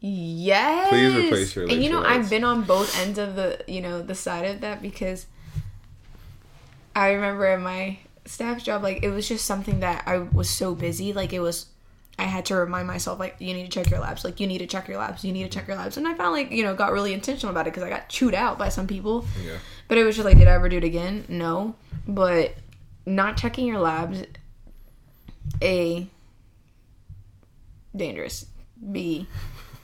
yes. 0.00 0.88
Please 0.88 1.14
replace 1.14 1.54
your 1.54 1.66
electrolytes. 1.66 1.72
And 1.72 1.84
you 1.84 1.90
know. 1.90 2.02
I've 2.02 2.28
been 2.30 2.44
on 2.44 2.62
both 2.62 2.98
ends 3.00 3.18
of 3.18 3.36
the 3.36 3.62
you 3.68 3.80
know 3.80 4.02
the 4.02 4.14
side 4.14 4.44
of 4.46 4.60
that 4.62 4.82
because 4.82 5.26
I 6.94 7.12
remember 7.12 7.46
at 7.46 7.60
my 7.60 7.98
staff 8.26 8.62
job, 8.62 8.82
like 8.82 9.02
it 9.02 9.10
was 9.10 9.28
just 9.28 9.44
something 9.44 9.80
that 9.80 10.02
I 10.06 10.18
was 10.18 10.50
so 10.50 10.74
busy, 10.74 11.12
like 11.12 11.32
it 11.32 11.40
was. 11.40 11.66
I 12.18 12.24
had 12.24 12.44
to 12.46 12.56
remind 12.56 12.86
myself, 12.86 13.18
like, 13.18 13.36
you 13.38 13.54
need 13.54 13.62
to 13.64 13.70
check 13.70 13.90
your 13.90 13.98
labs. 13.98 14.26
Like, 14.26 14.40
you 14.40 14.46
need 14.46 14.58
to 14.58 14.66
check 14.66 14.88
your 14.88 14.98
labs. 14.98 15.24
You 15.24 15.32
need 15.32 15.44
to 15.44 15.48
check 15.48 15.66
your 15.66 15.78
labs. 15.78 15.96
And 15.96 16.06
I 16.06 16.12
found, 16.12 16.32
like, 16.32 16.50
you 16.50 16.62
know, 16.62 16.74
got 16.74 16.92
really 16.92 17.14
intentional 17.14 17.50
about 17.50 17.66
it 17.66 17.70
because 17.72 17.82
I 17.82 17.88
got 17.88 18.10
chewed 18.10 18.34
out 18.34 18.58
by 18.58 18.68
some 18.68 18.86
people. 18.86 19.24
Yeah. 19.42 19.56
But 19.88 19.96
it 19.96 20.04
was 20.04 20.16
just 20.16 20.26
like, 20.26 20.36
did 20.36 20.46
I 20.46 20.50
ever 20.52 20.68
do 20.68 20.76
it 20.76 20.84
again? 20.84 21.24
No. 21.30 21.76
But 22.06 22.56
not 23.06 23.36
checking 23.36 23.66
your 23.66 23.78
labs 23.78 24.24
A. 25.62 26.08
Dangerous. 27.94 28.46
B. 28.92 29.26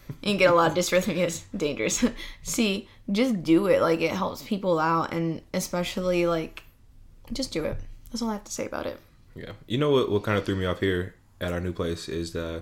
You 0.08 0.30
can 0.30 0.36
get 0.36 0.50
a 0.50 0.54
lot 0.54 0.70
of 0.70 0.76
dysrhythmias. 0.78 1.44
Dangerous. 1.56 2.04
C. 2.42 2.88
Just 3.10 3.42
do 3.42 3.66
it. 3.66 3.80
Like 3.80 4.00
it 4.00 4.12
helps 4.12 4.42
people 4.42 4.78
out, 4.78 5.12
and 5.12 5.42
especially 5.54 6.26
like, 6.26 6.62
just 7.32 7.52
do 7.52 7.64
it. 7.64 7.76
That's 8.10 8.22
all 8.22 8.30
I 8.30 8.34
have 8.34 8.44
to 8.44 8.52
say 8.52 8.66
about 8.66 8.86
it. 8.86 8.98
Yeah. 9.34 9.52
You 9.66 9.78
know 9.78 9.90
what? 9.90 10.10
What 10.10 10.22
kind 10.22 10.38
of 10.38 10.44
threw 10.44 10.56
me 10.56 10.66
off 10.66 10.80
here 10.80 11.14
at 11.40 11.52
our 11.52 11.60
new 11.60 11.72
place 11.72 12.08
is 12.08 12.34
uh, 12.34 12.60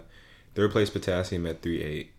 they 0.55 0.63
replaced 0.63 0.93
potassium 0.93 1.47
at 1.47 1.63
three 1.63 1.83
eight, 1.83 2.13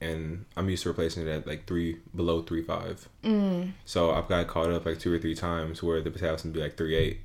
and 0.00 0.44
I'm 0.56 0.68
used 0.68 0.82
to 0.82 0.88
replacing 0.88 1.26
it 1.26 1.30
at 1.30 1.46
like 1.46 1.66
three 1.66 1.98
below 2.14 2.42
three 2.42 2.62
five. 2.62 3.08
Mm. 3.22 3.72
So 3.84 4.10
I've 4.10 4.28
got 4.28 4.46
caught 4.48 4.70
up 4.70 4.86
like 4.86 4.98
two 4.98 5.12
or 5.12 5.18
three 5.18 5.34
times 5.34 5.82
where 5.82 6.00
the 6.00 6.10
potassium 6.10 6.52
would 6.52 6.58
be 6.58 6.62
like 6.62 6.76
three 6.76 6.96
eight, 6.96 7.20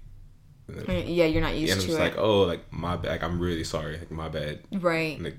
Yeah, 0.68 1.26
you're 1.26 1.42
not 1.42 1.56
used 1.56 1.74
to 1.74 1.80
it. 1.80 1.82
and 1.82 1.82
I'm 1.82 1.82
to 1.82 1.88
just 1.88 2.00
it. 2.00 2.02
like, 2.02 2.18
oh, 2.18 2.42
like 2.44 2.72
my 2.72 2.96
bad. 2.96 3.12
Like, 3.12 3.24
I'm 3.24 3.40
really 3.40 3.64
sorry. 3.64 3.98
Like 3.98 4.12
my 4.12 4.30
bad. 4.30 4.60
right. 4.72 5.22
Like 5.22 5.38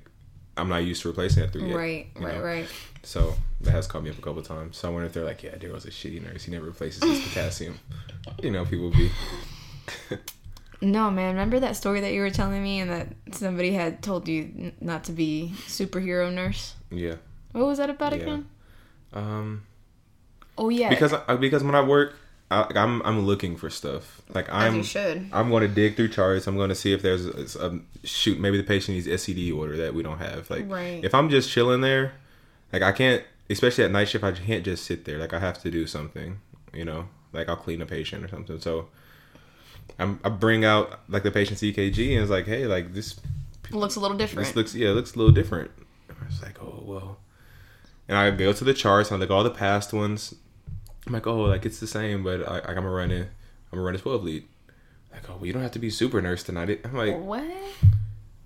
I'm 0.57 0.69
not 0.69 0.77
used 0.83 1.01
to 1.01 1.09
replacing 1.09 1.43
at 1.43 1.51
three 1.51 1.69
eight. 1.69 1.75
Right. 1.75 2.07
Right. 2.19 2.35
know? 2.37 2.43
Right. 2.43 2.67
So 3.03 3.35
that 3.61 3.71
has 3.71 3.87
caught 3.87 4.03
me 4.03 4.09
up 4.09 4.17
a 4.17 4.21
couple 4.21 4.41
times. 4.41 4.77
So 4.77 4.87
I 4.87 4.91
wonder 4.91 5.07
if 5.07 5.13
they're 5.13 5.23
like, 5.25 5.43
yeah, 5.43 5.51
Daryl's 5.55 5.85
a 5.85 5.89
shitty 5.91 6.21
nurse. 6.23 6.43
He 6.43 6.51
never 6.51 6.65
replaces 6.65 7.03
his 7.03 7.21
potassium. 7.27 7.79
You 8.41 8.51
know, 8.51 8.65
people 8.65 8.89
be. 8.91 9.09
No, 10.81 11.09
man. 11.09 11.29
Remember 11.35 11.59
that 11.61 11.75
story 11.77 12.01
that 12.01 12.11
you 12.11 12.19
were 12.19 12.29
telling 12.29 12.61
me, 12.61 12.79
and 12.81 12.91
that 12.91 13.07
somebody 13.31 13.71
had 13.71 14.03
told 14.03 14.27
you 14.27 14.73
not 14.81 15.05
to 15.05 15.13
be 15.13 15.53
superhero 15.67 16.31
nurse. 16.31 16.75
Yeah. 16.91 17.15
What 17.53 17.65
was 17.65 17.77
that 17.77 17.89
about 17.89 18.11
Yeah. 18.11 18.17
again? 18.19 18.49
Um. 19.13 19.63
Oh 20.57 20.69
yeah. 20.69 20.89
because 20.89 21.13
I, 21.13 21.35
because 21.37 21.63
when 21.63 21.75
I 21.75 21.81
work, 21.81 22.15
I, 22.51 22.71
I'm 22.75 23.01
I'm 23.03 23.25
looking 23.25 23.57
for 23.57 23.69
stuff. 23.69 24.21
Like 24.33 24.47
I'm. 24.51 24.83
I'm 25.33 25.49
going 25.49 25.61
to 25.61 25.67
dig 25.67 25.95
through 25.95 26.09
charts. 26.09 26.45
I'm 26.47 26.55
going 26.55 26.69
to 26.69 26.75
see 26.75 26.93
if 26.93 27.01
there's 27.01 27.25
a, 27.55 27.67
a 27.67 27.79
shoot. 28.05 28.39
Maybe 28.39 28.57
the 28.57 28.63
patient 28.63 28.95
needs 28.95 29.07
SCD 29.07 29.55
order 29.55 29.75
that 29.77 29.93
we 29.93 30.03
don't 30.03 30.19
have. 30.19 30.49
Like 30.49 30.69
Right. 30.69 31.03
if 31.03 31.15
I'm 31.15 31.29
just 31.29 31.49
chilling 31.49 31.81
there, 31.81 32.13
like 32.71 32.81
I 32.83 32.91
can't, 32.91 33.23
especially 33.49 33.83
at 33.83 33.91
night 33.91 34.09
shift, 34.09 34.23
I 34.23 34.31
can't 34.31 34.63
just 34.63 34.85
sit 34.85 35.05
there. 35.05 35.17
Like 35.17 35.33
I 35.33 35.39
have 35.39 35.59
to 35.63 35.71
do 35.71 35.87
something. 35.87 36.39
You 36.73 36.85
know, 36.85 37.07
like 37.33 37.49
I'll 37.49 37.55
clean 37.55 37.81
a 37.81 37.85
patient 37.85 38.23
or 38.23 38.27
something. 38.27 38.59
So. 38.59 38.87
I'm, 39.99 40.19
I 40.25 40.29
bring 40.29 40.65
out 40.65 40.99
like 41.07 41.23
the 41.23 41.31
patient's 41.31 41.61
EKG 41.61 42.13
and 42.13 42.21
it's 42.21 42.31
like, 42.31 42.47
hey, 42.47 42.65
like 42.65 42.93
this 42.93 43.19
Looks 43.71 43.95
a 43.95 43.99
little 43.99 44.17
different. 44.17 44.45
this 44.47 44.55
looks 44.55 44.75
yeah, 44.75 44.89
it 44.89 44.93
looks 44.93 45.13
a 45.15 45.17
little 45.17 45.31
different. 45.31 45.71
I 46.09 46.25
was 46.25 46.41
like, 46.41 46.61
oh 46.61 46.83
well. 46.85 47.17
And 48.07 48.17
I 48.17 48.29
go 48.31 48.51
to 48.51 48.63
the 48.63 48.73
charts 48.73 49.09
and 49.09 49.17
I 49.17 49.19
look 49.21 49.29
at 49.29 49.33
all 49.33 49.43
the 49.43 49.51
past 49.51 49.93
ones. 49.93 50.33
I'm 51.07 51.13
like, 51.13 51.27
oh, 51.27 51.41
like 51.41 51.65
it's 51.65 51.79
the 51.79 51.87
same, 51.87 52.23
but 52.23 52.47
I, 52.47 52.59
I'm 52.59 52.75
gonna 52.75 52.89
run 52.89 53.11
it. 53.11 53.27
I'm 53.71 53.77
gonna 53.77 53.83
run 53.83 53.95
a 53.95 53.99
12 53.99 54.23
lead. 54.23 54.43
Like, 55.11 55.29
oh, 55.29 55.35
well, 55.35 55.45
you 55.45 55.53
don't 55.53 55.61
have 55.61 55.71
to 55.71 55.79
be 55.79 55.89
super 55.89 56.21
nurse 56.21 56.43
tonight. 56.43 56.81
I'm 56.83 56.95
like, 56.95 57.17
what? 57.17 57.43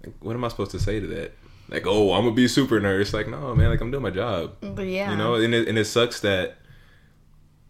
like, 0.03 0.13
what 0.19 0.35
am 0.35 0.43
I 0.43 0.49
supposed 0.49 0.71
to 0.71 0.79
say 0.79 0.99
to 0.99 1.07
that? 1.07 1.33
Like, 1.69 1.85
oh, 1.85 2.13
I'm 2.13 2.23
gonna 2.23 2.35
be 2.35 2.47
super 2.47 2.79
nurse. 2.79 3.13
Like, 3.13 3.27
no, 3.27 3.55
man, 3.55 3.69
like 3.69 3.81
I'm 3.81 3.91
doing 3.91 4.03
my 4.03 4.09
job. 4.09 4.55
But 4.61 4.87
yeah. 4.87 5.11
You 5.11 5.17
know, 5.17 5.35
and 5.35 5.53
it, 5.53 5.67
and 5.67 5.77
it 5.77 5.85
sucks 5.85 6.19
that 6.21 6.57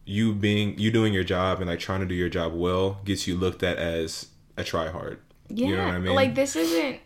you 0.06 0.34
being 0.34 0.78
you 0.80 0.90
doing 0.90 1.14
your 1.14 1.24
job 1.24 1.60
and 1.60 1.70
like 1.70 1.80
trying 1.80 2.00
to 2.00 2.06
do 2.06 2.16
your 2.16 2.30
job 2.30 2.54
well 2.54 3.00
gets 3.06 3.28
you 3.28 3.36
looked 3.36 3.62
at 3.62 3.78
as 3.78 4.28
a 4.58 4.64
try 4.64 4.90
hard. 4.90 5.20
Yeah. 5.50 5.68
You 5.68 5.76
know 5.76 5.86
what 5.86 5.94
I 5.94 6.00
mean? 6.00 6.16
Like 6.16 6.36
this 6.36 6.56
isn't. 6.56 7.00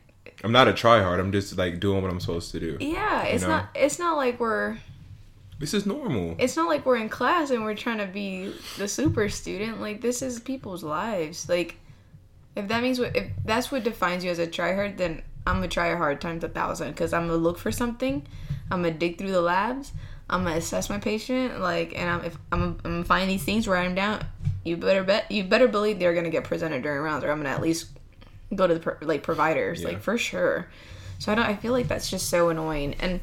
I'm 0.43 0.51
not 0.51 0.67
a 0.67 0.73
try 0.73 1.01
hard. 1.01 1.19
I'm 1.19 1.31
just 1.31 1.57
like 1.57 1.79
doing 1.79 2.01
what 2.01 2.11
I'm 2.11 2.19
supposed 2.19 2.51
to 2.51 2.59
do. 2.59 2.77
Yeah. 2.79 3.23
It's 3.23 3.43
know? 3.43 3.49
not. 3.49 3.69
It's 3.75 3.99
not 3.99 4.17
like 4.17 4.39
we're. 4.39 4.77
This 5.63 5.73
is 5.73 5.85
normal. 5.85 6.35
It's 6.39 6.57
not 6.57 6.67
like 6.67 6.85
we're 6.85 6.97
in 6.97 7.07
class 7.07 7.49
and 7.49 7.63
we're 7.63 7.73
trying 7.73 7.99
to 7.99 8.05
be 8.05 8.53
the 8.77 8.85
super 8.85 9.29
student. 9.29 9.79
Like 9.79 10.01
this 10.01 10.21
is 10.21 10.41
people's 10.41 10.83
lives. 10.83 11.47
Like, 11.47 11.77
if 12.53 12.67
that 12.67 12.83
means 12.83 12.99
what 12.99 13.15
if 13.15 13.27
that's 13.45 13.71
what 13.71 13.85
defines 13.85 14.25
you 14.25 14.29
as 14.31 14.39
a 14.39 14.45
tryhard, 14.45 14.97
then 14.97 15.21
I'm 15.47 15.55
gonna 15.55 15.69
try 15.69 15.95
hard 15.95 16.19
times 16.19 16.43
a 16.43 16.49
thousand 16.49 16.89
because 16.89 17.13
I'm 17.13 17.27
gonna 17.27 17.37
look 17.39 17.57
for 17.57 17.71
something. 17.71 18.27
I'm 18.69 18.83
gonna 18.83 18.93
dig 18.93 19.17
through 19.17 19.31
the 19.31 19.39
labs. 19.41 19.93
I'm 20.29 20.43
gonna 20.43 20.57
assess 20.57 20.89
my 20.89 20.97
patient. 20.97 21.61
Like, 21.61 21.97
and 21.97 22.09
I'm 22.09 22.25
if 22.25 22.37
I'm, 22.51 22.61
I'm 22.83 22.91
gonna 22.91 23.05
find 23.05 23.29
these 23.29 23.45
things, 23.45 23.65
write 23.65 23.85
them 23.85 23.95
down. 23.95 24.25
You 24.65 24.75
better 24.75 25.05
bet. 25.05 25.31
You 25.31 25.45
better 25.45 25.69
believe 25.69 25.97
they're 25.97 26.13
gonna 26.13 26.29
get 26.29 26.43
presented 26.43 26.83
during 26.83 27.01
rounds, 27.01 27.23
or 27.23 27.31
I'm 27.31 27.37
gonna 27.37 27.55
at 27.55 27.61
least 27.61 27.87
go 28.53 28.67
to 28.67 28.77
the 28.77 28.97
like 28.99 29.23
providers, 29.23 29.81
Yeah. 29.81 29.87
like 29.87 30.01
for 30.01 30.17
sure. 30.17 30.67
So 31.19 31.31
I 31.31 31.35
don't. 31.35 31.45
I 31.45 31.55
feel 31.55 31.71
like 31.71 31.87
that's 31.87 32.09
just 32.09 32.27
so 32.29 32.49
annoying 32.49 32.95
and. 32.99 33.21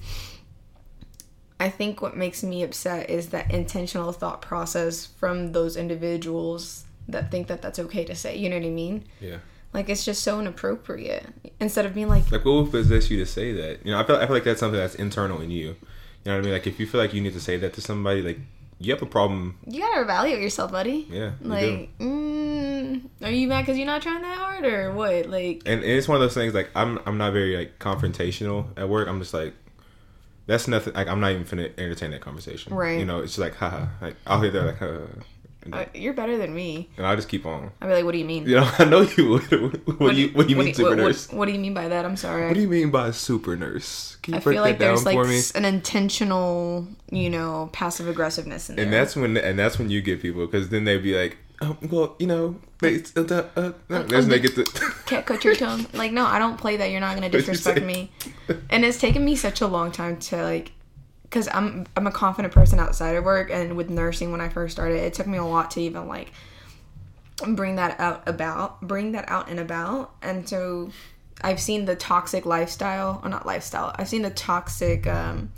I 1.61 1.69
think 1.69 2.01
what 2.01 2.17
makes 2.17 2.43
me 2.43 2.63
upset 2.63 3.11
is 3.11 3.29
that 3.29 3.51
intentional 3.53 4.13
thought 4.13 4.41
process 4.41 5.05
from 5.07 5.53
those 5.53 5.77
individuals 5.77 6.85
that 7.09 7.31
think 7.31 7.49
that 7.49 7.61
that's 7.61 7.79
okay 7.79 8.05
to 8.07 8.15
say. 8.15 8.37
You 8.37 8.49
know 8.49 8.57
what 8.57 8.65
I 8.67 8.71
mean? 8.71 9.05
Yeah. 9.21 9.37
Like 9.75 9.89
it's 9.91 10.05
just 10.05 10.23
so 10.25 10.41
inappropriate. 10.41 11.27
Instead 11.61 11.85
of 11.85 11.95
being 11.95 12.09
like, 12.09 12.33
Like, 12.33 12.45
what 12.45 12.55
would 12.55 12.71
possess 12.71 13.11
you 13.11 13.19
to 13.19 13.27
say 13.27 13.53
that? 13.53 13.85
You 13.85 13.93
know, 13.93 14.01
I 14.01 14.05
feel, 14.05 14.17
I 14.17 14.27
feel 14.27 14.35
like 14.35 14.45
that's 14.45 14.59
something 14.59 14.81
that's 14.81 14.95
internal 14.95 15.41
in 15.43 15.51
you. 15.51 15.67
You 15.69 15.77
know 16.27 16.33
what 16.33 16.39
I 16.39 16.41
mean? 16.41 16.53
Like, 16.53 16.67
if 16.67 16.81
you 16.81 16.87
feel 16.87 17.01
like 17.01 17.15
you 17.15 17.21
need 17.21 17.35
to 17.35 17.41
say 17.41 17.57
that 17.59 17.75
to 17.75 17.81
somebody, 17.81 18.23
like, 18.23 18.39
you 18.79 18.93
have 18.95 19.03
a 19.03 19.07
problem. 19.07 19.59
you 19.67 19.81
gotta 19.81 20.01
evaluate 20.01 20.43
yourself, 20.43 20.73
buddy. 20.73 21.07
Yeah, 21.11 21.33
you. 21.43 21.49
Like, 21.49 21.99
mm, 21.99 23.03
are 23.23 23.31
you 23.31 23.47
mad 23.47 23.63
because 23.63 23.77
you're 23.77 23.87
not 23.87 24.01
trying 24.01 24.23
that 24.23 24.39
hard, 24.39 24.65
or 24.65 24.93
what? 24.93 25.27
Like, 25.27 25.63
And, 25.67 25.83
and 25.83 25.93
it's 25.93 26.09
one 26.09 26.17
of 26.17 26.23
those 26.23 26.33
things. 26.35 26.55
Like, 26.55 26.71
I'm 26.75 26.99
I'm 27.05 27.19
not 27.19 27.35
very 27.35 27.57
like 27.57 27.79
confrontational 27.79 28.67
at 28.79 28.89
work. 28.89 29.07
I'm 29.07 29.19
just 29.21 29.35
like, 29.35 29.53
that's 30.51 30.67
nothing. 30.67 30.95
Like, 30.95 31.07
I'm 31.07 31.21
not 31.21 31.31
even 31.31 31.45
finna 31.45 31.71
entertain 31.79 32.11
that 32.11 32.21
conversation. 32.21 32.75
Right. 32.75 32.99
You 32.99 33.05
know, 33.05 33.21
it's 33.21 33.33
just 33.33 33.39
like, 33.39 33.55
haha. 33.55 33.87
Like, 34.01 34.17
I'll 34.27 34.41
hear 34.43 34.51
that 34.51 34.67
like, 34.67 34.79
haha. 34.79 35.07
Uh, 35.73 35.85
you're 35.95 36.15
better 36.15 36.39
than 36.39 36.55
me. 36.55 36.89
and 36.97 37.07
I'll 37.07 37.17
just 37.17 37.29
keep 37.29 37.45
on. 37.47 37.71
I'd 37.81 37.87
be 37.87 37.93
like, 37.93 38.05
what 38.05 38.13
do 38.13 38.19
you 38.19 38.25
mean? 38.25 38.47
You 38.47 38.57
know, 38.57 38.71
I 38.79 38.85
know 38.85 39.03
you 39.03 39.29
would. 39.29 39.43
What, 40.01 40.15
do 40.15 40.21
you 40.21 40.29
What 40.31 40.49
do 40.49 40.55
you 40.55 40.59
mean, 40.59 40.75
super 40.75 40.91
what, 40.91 40.99
nurse? 40.99 41.29
What, 41.29 41.39
what 41.39 41.47
do 41.47 41.53
you 41.53 41.59
mean 41.59 41.75
by 41.75 41.87
that? 41.89 42.05
I'm 42.05 42.17
sorry. 42.17 42.47
What 42.47 42.55
do 42.55 42.61
you 42.61 42.69
mean 42.69 42.91
by 42.91 43.11
super 43.11 43.57
nurse? 43.57 44.17
Can 44.23 44.35
you 44.35 44.41
I 44.41 44.43
break 44.43 44.55
feel 44.55 44.63
like 44.63 44.79
that 44.79 44.85
down 44.87 44.95
there's 44.95 45.05
like 45.05 45.15
for 45.15 45.27
me? 45.27 45.41
an 45.55 45.65
intentional, 45.65 46.89
you 47.11 47.31
know, 47.31 47.69
passive 47.73 48.09
aggressiveness 48.09 48.71
in 48.71 48.77
there. 48.77 48.85
And 48.87 48.93
that's 48.93 49.15
when 49.15 49.37
and 49.37 49.59
that's 49.59 49.79
when 49.79 49.91
you 49.91 50.01
get 50.01 50.21
people 50.23 50.47
because 50.47 50.71
then 50.71 50.85
they'd 50.85 51.03
be 51.03 51.15
like, 51.15 51.37
oh, 51.61 51.77
well, 51.91 52.17
you 52.19 52.27
know, 52.27 52.57
they, 52.81 53.03
uh, 53.17 53.21
uh, 53.21 53.49
uh, 53.57 53.73
that's 53.89 54.13
when 54.13 54.29
they 54.29 54.41
get 54.41 54.55
the. 54.55 54.95
can't 55.07 55.27
cut 55.27 55.45
your 55.45 55.55
tongue. 55.55 55.87
Like, 55.93 56.13
no, 56.13 56.25
I 56.25 56.39
don't 56.39 56.57
play 56.57 56.77
that. 56.79 56.91
You're 56.91 57.01
not 57.01 57.15
gonna 57.15 57.29
disrespect 57.29 57.85
me. 57.85 58.11
And 58.71 58.85
it's 58.85 58.99
taken 58.99 59.25
me 59.25 59.37
such 59.37 59.61
a 59.61 59.67
long 59.67 59.93
time 59.93 60.19
to 60.19 60.43
like, 60.43 60.73
cause 61.31 61.49
I'm 61.53 61.87
I'm 61.97 62.07
a 62.07 62.13
confident 62.13 62.55
person 62.55 62.79
outside 62.79 63.17
of 63.17 63.25
work, 63.25 63.51
and 63.51 63.77
with 63.77 63.91
nursing 63.91 64.33
when 64.33 64.41
I 64.41 64.49
first 64.49 64.73
started, 64.73 64.97
it 64.97 65.15
took 65.15 65.27
me 65.27 65.39
a 65.39 65.45
lot 65.45 65.71
to 65.73 65.81
even 65.81 66.09
like 66.09 66.33
bring 67.49 67.77
that 67.77 68.01
out 68.01 68.27
about, 68.29 68.81
bring 68.81 69.13
that 69.13 69.29
out 69.29 69.49
and 69.51 69.61
about. 69.61 70.13
And 70.23 70.49
so, 70.49 70.91
I've 71.43 71.61
seen 71.61 71.85
the 71.85 71.97
toxic 71.97 72.47
lifestyle, 72.47 73.21
or 73.23 73.29
not 73.29 73.45
lifestyle. 73.45 73.95
I've 73.99 74.09
seen 74.09 74.23
the 74.23 74.31
toxic. 74.31 75.07
um 75.07 75.53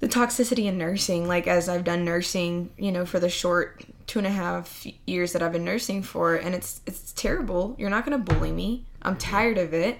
the 0.00 0.08
toxicity 0.08 0.64
in 0.64 0.78
nursing, 0.78 1.28
like 1.28 1.46
as 1.46 1.68
I've 1.68 1.84
done 1.84 2.04
nursing, 2.04 2.70
you 2.76 2.90
know, 2.90 3.06
for 3.06 3.20
the 3.20 3.28
short 3.28 3.84
two 4.12 4.18
and 4.18 4.26
a 4.26 4.30
half 4.30 4.86
years 5.06 5.32
that 5.32 5.42
I've 5.42 5.52
been 5.52 5.64
nursing 5.64 6.02
for, 6.02 6.34
and 6.34 6.54
it's 6.54 6.82
it's 6.86 7.12
terrible. 7.14 7.74
You're 7.78 7.88
not 7.88 8.04
gonna 8.04 8.18
bully 8.18 8.52
me. 8.52 8.84
I'm 9.00 9.16
tired 9.16 9.56
of 9.56 9.72
it. 9.72 9.96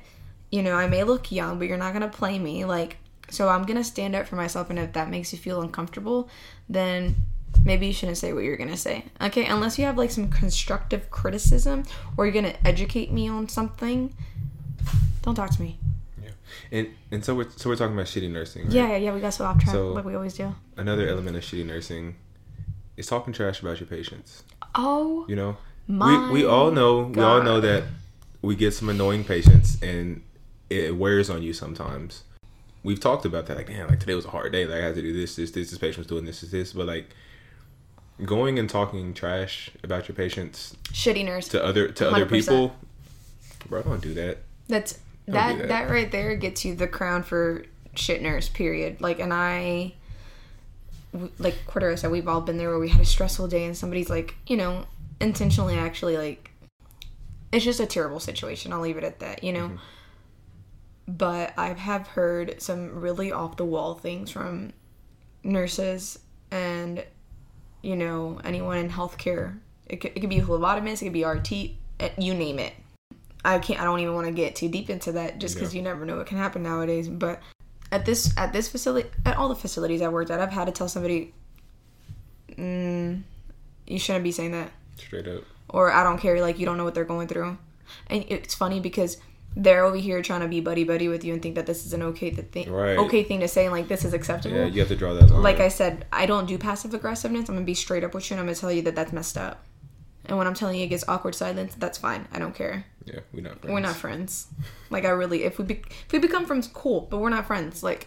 You 0.50 0.62
know, 0.62 0.74
I 0.74 0.86
may 0.86 1.02
look 1.02 1.32
young, 1.32 1.58
but 1.58 1.66
you're 1.66 1.78
not 1.78 1.94
gonna 1.94 2.10
play 2.10 2.38
me. 2.38 2.66
Like, 2.66 2.98
so 3.30 3.48
I'm 3.48 3.62
gonna 3.64 3.82
stand 3.82 4.14
up 4.14 4.26
for 4.26 4.36
myself, 4.36 4.68
and 4.68 4.78
if 4.78 4.92
that 4.92 5.08
makes 5.08 5.32
you 5.32 5.38
feel 5.38 5.62
uncomfortable, 5.62 6.28
then 6.68 7.16
maybe 7.64 7.86
you 7.86 7.94
shouldn't 7.94 8.18
say 8.18 8.34
what 8.34 8.44
you're 8.44 8.58
gonna 8.58 8.76
say. 8.76 9.06
Okay, 9.18 9.46
unless 9.46 9.78
you 9.78 9.86
have 9.86 9.96
like 9.96 10.10
some 10.10 10.28
constructive 10.28 11.10
criticism 11.10 11.84
or 12.18 12.26
you're 12.26 12.34
gonna 12.34 12.56
educate 12.66 13.10
me 13.12 13.30
on 13.30 13.48
something, 13.48 14.14
don't 15.22 15.36
talk 15.36 15.48
to 15.56 15.62
me. 15.62 15.78
Yeah, 16.22 16.30
and 16.70 16.88
and 17.10 17.24
so 17.24 17.34
we're 17.34 17.48
so 17.56 17.70
we're 17.70 17.76
talking 17.76 17.94
about 17.94 18.08
shitty 18.08 18.30
nursing. 18.30 18.64
Right? 18.64 18.72
Yeah, 18.74 18.88
yeah, 18.88 18.96
yeah. 18.98 19.14
We 19.14 19.20
got 19.20 19.32
so 19.32 19.46
off 19.46 19.58
track, 19.58 19.72
So- 19.74 19.92
like 19.94 20.04
we 20.04 20.14
always 20.14 20.34
do. 20.34 20.54
Another 20.76 21.08
element 21.08 21.34
of 21.34 21.42
shitty 21.42 21.64
nursing 21.64 22.16
is 22.96 23.06
talking 23.06 23.32
trash 23.32 23.60
about 23.60 23.80
your 23.80 23.86
patients. 23.86 24.42
Oh, 24.74 25.24
You 25.28 25.36
know, 25.36 25.56
we 25.88 26.30
we 26.30 26.44
all 26.46 26.70
know 26.70 27.02
we 27.04 27.20
all 27.22 27.42
know 27.42 27.60
that 27.60 27.84
we 28.40 28.56
get 28.56 28.72
some 28.74 28.88
annoying 28.88 29.24
patients 29.24 29.80
and 29.82 30.22
it 30.70 30.96
wears 30.96 31.28
on 31.30 31.42
you 31.42 31.52
sometimes. 31.52 32.22
We've 32.82 32.98
talked 33.00 33.24
about 33.24 33.46
that. 33.46 33.56
Like, 33.56 33.66
damn, 33.68 33.88
like 33.88 34.00
today 34.00 34.14
was 34.14 34.24
a 34.24 34.30
hard 34.30 34.52
day. 34.52 34.66
Like 34.66 34.80
I 34.82 34.86
had 34.86 34.94
to 34.96 35.02
do 35.02 35.12
this, 35.12 35.36
this, 35.36 35.50
this. 35.52 35.70
This 35.70 35.78
patient 35.78 35.98
was 35.98 36.06
doing 36.08 36.24
this, 36.24 36.40
this, 36.40 36.50
this. 36.50 36.72
But 36.72 36.86
like 36.86 37.10
going 38.24 38.58
and 38.58 38.68
talking 38.68 39.14
trash 39.14 39.70
about 39.82 40.08
your 40.08 40.14
patients 40.16 40.76
shitty 40.92 41.24
nurse. 41.24 41.48
to 41.48 41.64
other 41.64 41.88
to 41.88 42.08
other 42.10 42.26
100%. 42.26 42.28
people, 42.30 42.76
bro, 43.68 43.82
don't 43.82 44.00
do 44.02 44.14
that. 44.14 44.38
That's 44.68 44.94
Don't 45.26 45.34
that, 45.34 45.52
do 45.52 45.58
that 45.58 45.68
that. 45.68 45.90
right 45.90 46.10
there 46.10 46.34
gets 46.36 46.64
you 46.64 46.74
the 46.74 46.88
crown 46.88 47.22
for 47.22 47.64
shit 47.94 48.22
nurse. 48.22 48.48
Period. 48.48 49.00
Like, 49.00 49.18
and 49.20 49.32
I, 49.32 49.94
like 51.38 51.56
Cordero 51.66 51.98
said, 51.98 52.10
we've 52.10 52.28
all 52.28 52.40
been 52.40 52.58
there 52.58 52.70
where 52.70 52.78
we 52.78 52.88
had 52.88 53.00
a 53.00 53.04
stressful 53.04 53.48
day 53.48 53.64
and 53.64 53.76
somebody's 53.76 54.08
like, 54.08 54.34
you 54.46 54.56
know, 54.56 54.86
intentionally 55.20 55.76
actually 55.76 56.16
like, 56.16 56.50
it's 57.52 57.64
just 57.64 57.80
a 57.80 57.86
terrible 57.86 58.20
situation. 58.20 58.72
I'll 58.72 58.80
leave 58.80 58.96
it 58.96 59.04
at 59.04 59.20
that. 59.20 59.44
You 59.44 59.52
know. 59.52 59.66
Mm-hmm. 59.68 59.76
But 61.08 61.52
I 61.58 61.72
have 61.74 62.06
heard 62.06 62.62
some 62.62 63.00
really 63.00 63.32
off 63.32 63.56
the 63.56 63.64
wall 63.64 63.94
things 63.94 64.30
from 64.30 64.72
nurses 65.42 66.18
and 66.50 67.04
you 67.82 67.96
know 67.96 68.40
anyone 68.44 68.78
in 68.78 68.88
healthcare. 68.88 69.58
It 69.86 69.96
could, 69.96 70.12
it 70.14 70.20
could 70.20 70.30
be 70.30 70.38
phlebotomist, 70.40 71.02
it 71.02 71.06
could 71.06 71.12
be 71.12 71.24
RT, 71.24 71.52
eh, 72.00 72.10
you 72.16 72.34
name 72.34 72.58
it. 72.58 72.72
I 73.44 73.58
can't. 73.58 73.80
I 73.80 73.84
don't 73.84 73.98
even 73.98 74.14
want 74.14 74.28
to 74.28 74.32
get 74.32 74.54
too 74.54 74.68
deep 74.68 74.88
into 74.88 75.12
that, 75.12 75.38
just 75.38 75.56
because 75.56 75.74
Yeah. 75.74 75.78
you 75.78 75.84
never 75.84 76.06
know 76.06 76.16
what 76.18 76.28
can 76.28 76.38
happen 76.38 76.62
nowadays. 76.62 77.08
But 77.08 77.40
at 77.92 78.04
this 78.06 78.32
at 78.36 78.52
this 78.52 78.68
facility, 78.68 79.08
at 79.24 79.36
all 79.36 79.48
the 79.48 79.54
facilities 79.54 80.02
I 80.02 80.08
worked 80.08 80.30
at, 80.30 80.40
I've 80.40 80.50
had 80.50 80.64
to 80.64 80.72
tell 80.72 80.88
somebody, 80.88 81.32
mm, 82.56 83.22
"You 83.86 83.98
shouldn't 83.98 84.24
be 84.24 84.32
saying 84.32 84.52
that," 84.52 84.70
Straight 84.96 85.28
up. 85.28 85.44
or 85.68 85.92
"I 85.92 86.02
don't 86.02 86.18
care." 86.18 86.40
Like 86.40 86.58
you 86.58 86.66
don't 86.66 86.76
know 86.76 86.84
what 86.84 86.94
they're 86.94 87.04
going 87.04 87.28
through, 87.28 87.58
and 88.08 88.24
it's 88.28 88.54
funny 88.54 88.80
because 88.80 89.18
they're 89.54 89.84
over 89.84 89.96
here 89.96 90.22
trying 90.22 90.40
to 90.40 90.48
be 90.48 90.60
buddy 90.60 90.82
buddy 90.84 91.08
with 91.08 91.22
you 91.24 91.34
and 91.34 91.42
think 91.42 91.54
that 91.56 91.66
this 91.66 91.84
is 91.84 91.92
an 91.92 92.02
okay 92.02 92.30
th- 92.30 92.46
thing, 92.48 92.72
Right. 92.72 92.96
okay 92.96 93.22
thing 93.22 93.40
to 93.40 93.48
say, 93.48 93.66
and 93.66 93.72
like 93.74 93.86
this 93.88 94.02
is 94.04 94.14
acceptable. 94.14 94.56
Yeah, 94.56 94.64
you 94.64 94.80
have 94.80 94.88
to 94.88 94.96
draw 94.96 95.12
that 95.12 95.28
line. 95.30 95.42
like 95.42 95.60
I 95.60 95.68
said, 95.68 96.06
I 96.12 96.24
don't 96.26 96.46
do 96.46 96.56
passive 96.56 96.94
aggressiveness. 96.94 97.48
I'm 97.48 97.56
gonna 97.56 97.66
be 97.66 97.74
straight 97.74 98.02
up 98.02 98.14
with 98.14 98.30
you, 98.30 98.34
and 98.34 98.40
I'm 98.40 98.46
gonna 98.46 98.56
tell 98.56 98.72
you 98.72 98.82
that 98.82 98.94
that's 98.94 99.12
messed 99.12 99.36
up. 99.36 99.62
And 100.26 100.38
when 100.38 100.46
I'm 100.46 100.54
telling 100.54 100.78
you 100.78 100.84
it 100.84 100.88
gets 100.88 101.04
awkward 101.08 101.34
silence, 101.34 101.74
that's 101.74 101.98
fine. 101.98 102.28
I 102.32 102.38
don't 102.38 102.54
care. 102.54 102.84
yeah, 103.04 103.20
we're 103.32 103.42
not 103.42 103.60
friends. 103.60 103.72
We're 103.72 103.80
not 103.80 103.96
friends. 103.96 104.46
Like 104.90 105.04
I 105.04 105.08
really, 105.10 105.44
if 105.44 105.58
we 105.58 105.64
be, 105.64 105.82
if 106.06 106.12
we 106.12 106.18
become 106.18 106.46
friends, 106.46 106.68
cool. 106.72 107.08
But 107.10 107.18
we're 107.18 107.30
not 107.30 107.46
friends. 107.46 107.82
Like, 107.82 108.06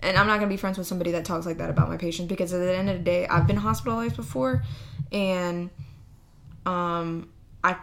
and 0.00 0.16
I'm 0.16 0.26
not 0.26 0.36
gonna 0.36 0.48
be 0.48 0.56
friends 0.56 0.78
with 0.78 0.86
somebody 0.86 1.10
that 1.12 1.24
talks 1.24 1.44
like 1.46 1.58
that 1.58 1.68
about 1.70 1.88
my 1.88 1.96
patients 1.96 2.28
because 2.28 2.52
at 2.52 2.58
the 2.58 2.76
end 2.76 2.88
of 2.88 2.96
the 2.98 3.04
day, 3.04 3.26
I've 3.26 3.46
been 3.46 3.56
hospitalized 3.56 4.16
before, 4.16 4.62
and 5.12 5.68
um, 6.64 7.28
I 7.62 7.76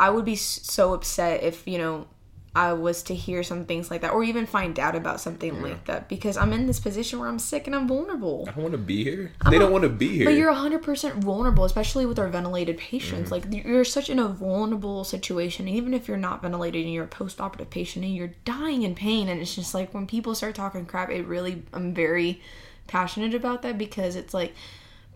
I 0.00 0.10
would 0.10 0.24
be 0.24 0.36
so 0.36 0.94
upset 0.94 1.42
if 1.42 1.68
you 1.68 1.78
know 1.78 2.06
I 2.54 2.74
was 2.74 3.02
to 3.04 3.14
hear 3.14 3.42
some 3.42 3.64
things 3.64 3.90
like 3.90 4.02
that, 4.02 4.12
or 4.12 4.22
even 4.22 4.44
find 4.44 4.78
out 4.78 4.94
about 4.94 5.22
something 5.22 5.62
like 5.62 5.86
that 5.86 6.08
because 6.08 6.36
I'm 6.36 6.52
in 6.52 6.66
this 6.66 6.80
position 6.80 7.18
where 7.18 7.28
I'm 7.28 7.38
sick 7.38 7.66
and 7.66 7.74
I'm 7.74 7.88
vulnerable. 7.88 8.44
I 8.46 8.52
don't 8.52 8.62
want 8.62 8.72
to 8.72 8.78
be 8.78 9.02
here. 9.04 9.32
they 9.48 9.58
don't 9.58 9.72
want 9.72 9.84
to 9.84 9.88
be 9.88 10.08
here. 10.08 10.26
But 10.26 10.34
you're 10.34 10.52
100% 10.52 11.14
vulnerable, 11.14 11.64
especially 11.64 12.04
with 12.04 12.18
our 12.18 12.28
ventilated 12.28 12.76
patients. 12.76 13.30
Mm-hmm. 13.30 13.54
Like, 13.54 13.64
you're 13.64 13.84
such 13.84 14.10
in 14.10 14.18
a 14.18 14.28
vulnerable 14.28 15.02
situation. 15.04 15.66
Even 15.66 15.94
if 15.94 16.08
you're 16.08 16.18
not 16.18 16.42
ventilated 16.42 16.84
and 16.84 16.92
you're 16.92 17.04
a 17.04 17.08
post 17.08 17.40
operative 17.40 17.70
patient 17.70 18.04
and 18.04 18.14
you're 18.14 18.34
dying 18.44 18.82
in 18.82 18.94
pain, 18.94 19.30
and 19.30 19.40
it's 19.40 19.54
just 19.54 19.72
like 19.72 19.94
when 19.94 20.06
people 20.06 20.34
start 20.34 20.54
talking 20.54 20.84
crap, 20.84 21.08
it 21.08 21.26
really, 21.26 21.62
I'm 21.72 21.94
very 21.94 22.42
passionate 22.86 23.34
about 23.34 23.62
that 23.62 23.78
because 23.78 24.14
it's 24.14 24.34
like, 24.34 24.54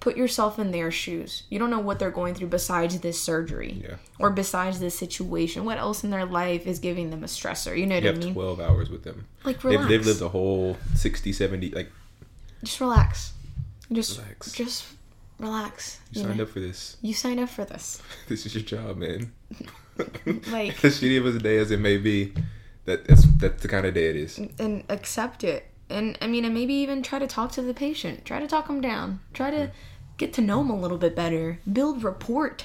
put 0.00 0.16
yourself 0.16 0.58
in 0.58 0.70
their 0.70 0.90
shoes. 0.90 1.42
You 1.50 1.58
don't 1.58 1.70
know 1.70 1.80
what 1.80 1.98
they're 1.98 2.10
going 2.10 2.34
through 2.34 2.48
besides 2.48 2.98
this 3.00 3.20
surgery 3.20 3.82
Yeah. 3.82 3.96
or 4.18 4.30
besides 4.30 4.78
this 4.78 4.96
situation. 4.98 5.64
What 5.64 5.78
else 5.78 6.04
in 6.04 6.10
their 6.10 6.26
life 6.26 6.66
is 6.66 6.78
giving 6.78 7.10
them 7.10 7.24
a 7.24 7.26
stressor? 7.26 7.76
You 7.78 7.86
know 7.86 7.94
what 7.96 8.04
you 8.04 8.10
I 8.10 8.12
have 8.12 8.22
mean? 8.22 8.34
12 8.34 8.60
hours 8.60 8.90
with 8.90 9.04
them. 9.04 9.26
Like, 9.44 9.60
They've, 9.62 9.88
they've 9.88 10.04
lived 10.06 10.22
a 10.22 10.28
whole 10.28 10.76
60, 10.94 11.32
70, 11.32 11.70
like, 11.70 11.90
Just 12.62 12.80
relax. 12.80 13.32
Just, 13.92 14.18
Relax. 14.18 14.52
just 14.52 14.84
relax. 15.38 16.00
you 16.12 16.20
you 16.20 16.26
signed 16.26 16.38
know? 16.38 16.44
up 16.44 16.50
for 16.50 16.60
this. 16.60 16.96
You 17.02 17.14
signed 17.14 17.40
up 17.40 17.48
for 17.48 17.64
this. 17.64 18.02
This 18.28 18.46
is 18.46 18.54
your 18.54 18.64
job, 18.64 18.96
man. 18.96 19.32
Like- 20.50 20.84
as 20.84 21.00
shitty 21.00 21.18
of 21.18 21.34
a 21.34 21.38
day 21.38 21.56
as 21.58 21.70
it 21.70 21.80
may 21.80 21.96
be, 21.96 22.34
that 22.84 23.06
that's 23.06 23.24
that's 23.38 23.62
the 23.62 23.68
kind 23.68 23.86
of 23.86 23.94
day 23.94 24.10
it 24.10 24.16
is. 24.16 24.38
and 24.58 24.84
accept 24.90 25.42
it. 25.42 25.66
And 25.88 26.18
I 26.20 26.26
mean, 26.26 26.44
and 26.44 26.52
maybe 26.54 26.74
even 26.74 27.02
try 27.02 27.18
to 27.18 27.26
talk 27.26 27.52
to 27.52 27.62
the 27.62 27.74
patient. 27.74 28.24
Try 28.24 28.40
to 28.40 28.46
talk 28.48 28.66
them 28.66 28.80
down. 28.80 29.20
Try 29.34 29.50
to 29.52 29.70
get 30.16 30.32
to 30.34 30.40
know 30.40 30.58
them 30.58 30.70
a 30.70 30.76
little 30.80 30.98
bit 30.98 31.14
better. 31.14 31.60
Build 31.70 32.02
rapport, 32.02 32.56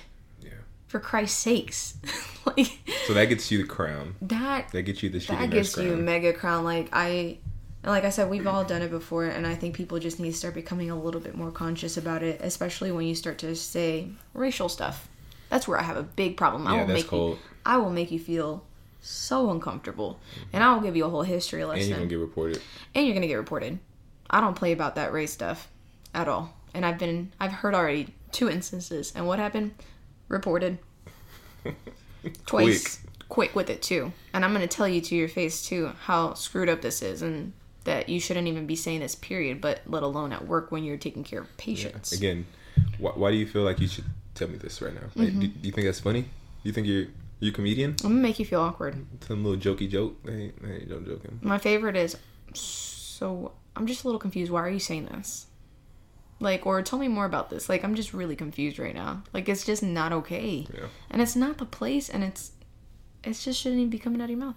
Yeah. 0.42 0.50
for 0.88 1.00
Christ's 1.00 1.38
sakes. 1.38 1.98
like 2.46 2.80
So 3.06 3.14
that 3.14 3.26
gets 3.26 3.52
you 3.52 3.60
the 3.60 3.68
crown. 3.68 4.16
that. 4.24 4.70
That 4.72 4.84
gets 4.84 5.04
you 5.04 5.10
the 5.10 5.20
That 5.20 5.52
gets 5.52 5.78
you 5.78 5.90
crown. 5.92 6.06
mega 6.06 6.34
crown. 6.34 6.64
Like 6.64 6.90
I, 6.94 7.38
like 7.84 8.04
I 8.06 8.10
said, 8.10 8.30
we've 8.30 8.48
all 8.48 8.64
done 8.64 8.82
it 8.82 8.90
before, 8.92 9.26
and 9.26 9.46
I 9.46 9.54
think 9.56 9.76
people 9.76 10.00
just 10.00 10.20
need 10.20 10.32
to 10.32 10.38
start 10.38 10.54
becoming 10.56 10.90
a 10.90 10.96
little 11.00 11.22
bit 11.22 11.36
more 11.36 11.52
conscious 11.52 11.98
about 11.98 12.24
it, 12.24 12.40
especially 12.42 12.92
when 12.92 13.06
you 13.06 13.14
start 13.16 13.38
to 13.40 13.56
say 13.56 14.08
racial 14.34 14.70
stuff. 14.70 15.08
That's 15.50 15.68
where 15.68 15.78
I 15.80 15.84
have 15.84 15.98
a 15.98 16.04
big 16.04 16.38
problem. 16.38 16.66
I 16.68 16.74
Yeah, 16.76 16.80
will 16.82 16.88
that's 16.88 17.00
make 17.02 17.08
cold. 17.08 17.38
you. 17.38 17.44
I 17.66 17.78
will 17.78 17.90
make 17.92 18.10
you 18.12 18.20
feel 18.20 18.64
so 19.02 19.50
uncomfortable, 19.52 20.20
and 20.54 20.64
I 20.64 20.74
will 20.74 20.82
give 20.82 20.96
you 20.96 21.06
a 21.06 21.10
whole 21.10 21.24
history 21.24 21.64
lesson 21.66 21.82
and 21.82 21.90
you're 21.90 21.98
gonna 21.98 22.10
get 22.10 22.20
reported. 22.20 22.62
and 22.96 23.06
you're 23.06 23.14
gonna 23.16 23.28
get 23.28 23.36
reported. 23.36 23.80
I 24.30 24.40
don't 24.42 24.56
play 24.56 24.72
about 24.72 24.96
that 24.96 25.12
race 25.12 25.32
stuff 25.34 25.68
at 26.14 26.28
all. 26.28 26.54
And 26.74 26.86
I've 26.86 26.98
been 27.00 27.32
I've 27.40 27.52
heard 27.52 27.74
already 27.76 28.14
two 28.32 28.50
instances. 28.50 29.12
And 29.16 29.28
what 29.28 29.40
happened? 29.40 29.74
Reported. 30.30 30.78
Twice. 32.46 33.00
Quick. 33.30 33.56
with 33.56 33.70
it 33.70 33.82
too. 33.82 34.12
And 34.34 34.44
I'm 34.46 34.52
gonna 34.54 34.68
tell 34.68 34.88
you 34.88 35.02
to 35.02 35.16
your 35.16 35.28
face 35.30 35.66
too 35.66 35.92
how 36.04 36.34
screwed 36.34 36.70
up 36.70 36.82
this 36.82 37.02
is 37.02 37.22
and 37.22 37.54
that 37.86 38.10
you 38.10 38.20
shouldn't 38.20 38.48
even 38.48 38.68
be 38.68 38.76
saying 38.76 39.00
this 39.00 39.16
period, 39.16 39.60
but 39.62 39.82
let 39.88 40.04
alone 40.04 40.32
at 40.34 40.46
work 40.48 40.72
when 40.72 40.84
you're 40.84 40.98
taking 40.98 41.24
care 41.24 41.40
of 41.42 41.58
patients. 41.58 42.12
Again, 42.12 42.46
why, 43.00 43.12
why 43.12 43.32
do 43.32 43.38
you 43.38 43.48
feel 43.48 43.64
like 43.64 43.80
you 43.80 43.88
should 43.88 44.06
tell 44.36 44.48
me 44.50 44.58
this 44.58 44.82
right 44.82 44.94
now? 44.94 45.02
Like, 45.16 45.30
Mm-hmm. 45.30 45.40
do, 45.40 45.48
do 45.48 45.68
you 45.68 45.72
think 45.72 45.88
that's 45.88 46.00
funny? 46.00 46.22
Do 46.22 46.28
you 46.64 46.74
think 46.74 46.86
you're 46.88 47.08
you 47.42 47.52
a 47.52 47.54
comedian? 47.54 47.96
I'm 48.04 48.12
gonna 48.12 48.22
make 48.22 48.40
you 48.40 48.46
feel 48.46 48.62
awkward. 48.62 49.06
Some 49.28 49.44
little 49.44 49.60
jokey 49.60 49.90
joke. 49.90 50.18
Hey, 50.26 50.54
hey, 50.66 50.86
don't 50.86 51.06
joking. 51.06 51.40
My 51.42 51.58
favorite 51.58 51.98
is 51.98 52.16
so 52.54 53.52
I'm 53.76 53.88
just 53.88 54.04
a 54.04 54.08
little 54.08 54.20
confused. 54.20 54.52
Why 54.52 54.62
are 54.62 54.70
you 54.70 54.80
saying 54.80 55.06
this? 55.06 55.48
Like, 56.40 56.66
or 56.66 56.82
tell 56.82 56.98
me 56.98 57.08
more 57.08 57.26
about 57.26 57.50
this. 57.50 57.70
Like, 57.70 57.84
I'm 57.84 57.96
just 57.96 58.14
really 58.14 58.36
confused 58.36 58.80
right 58.80 58.96
now. 58.96 59.24
Like, 59.32 59.48
it's 59.48 59.64
just 59.64 59.84
not 59.84 60.12
okay. 60.12 60.66
Yeah. 60.74 60.88
And 61.12 61.22
it's 61.22 61.36
not 61.36 61.60
the 61.60 61.66
place, 61.66 62.10
and 62.10 62.24
it's, 62.24 62.52
it's 63.24 63.46
just 63.46 63.60
shouldn't 63.60 63.80
even 63.80 63.92
be 63.92 64.00
coming 64.00 64.22
out 64.22 64.26
of 64.26 64.32
your 64.32 64.40
mouth. 64.40 64.56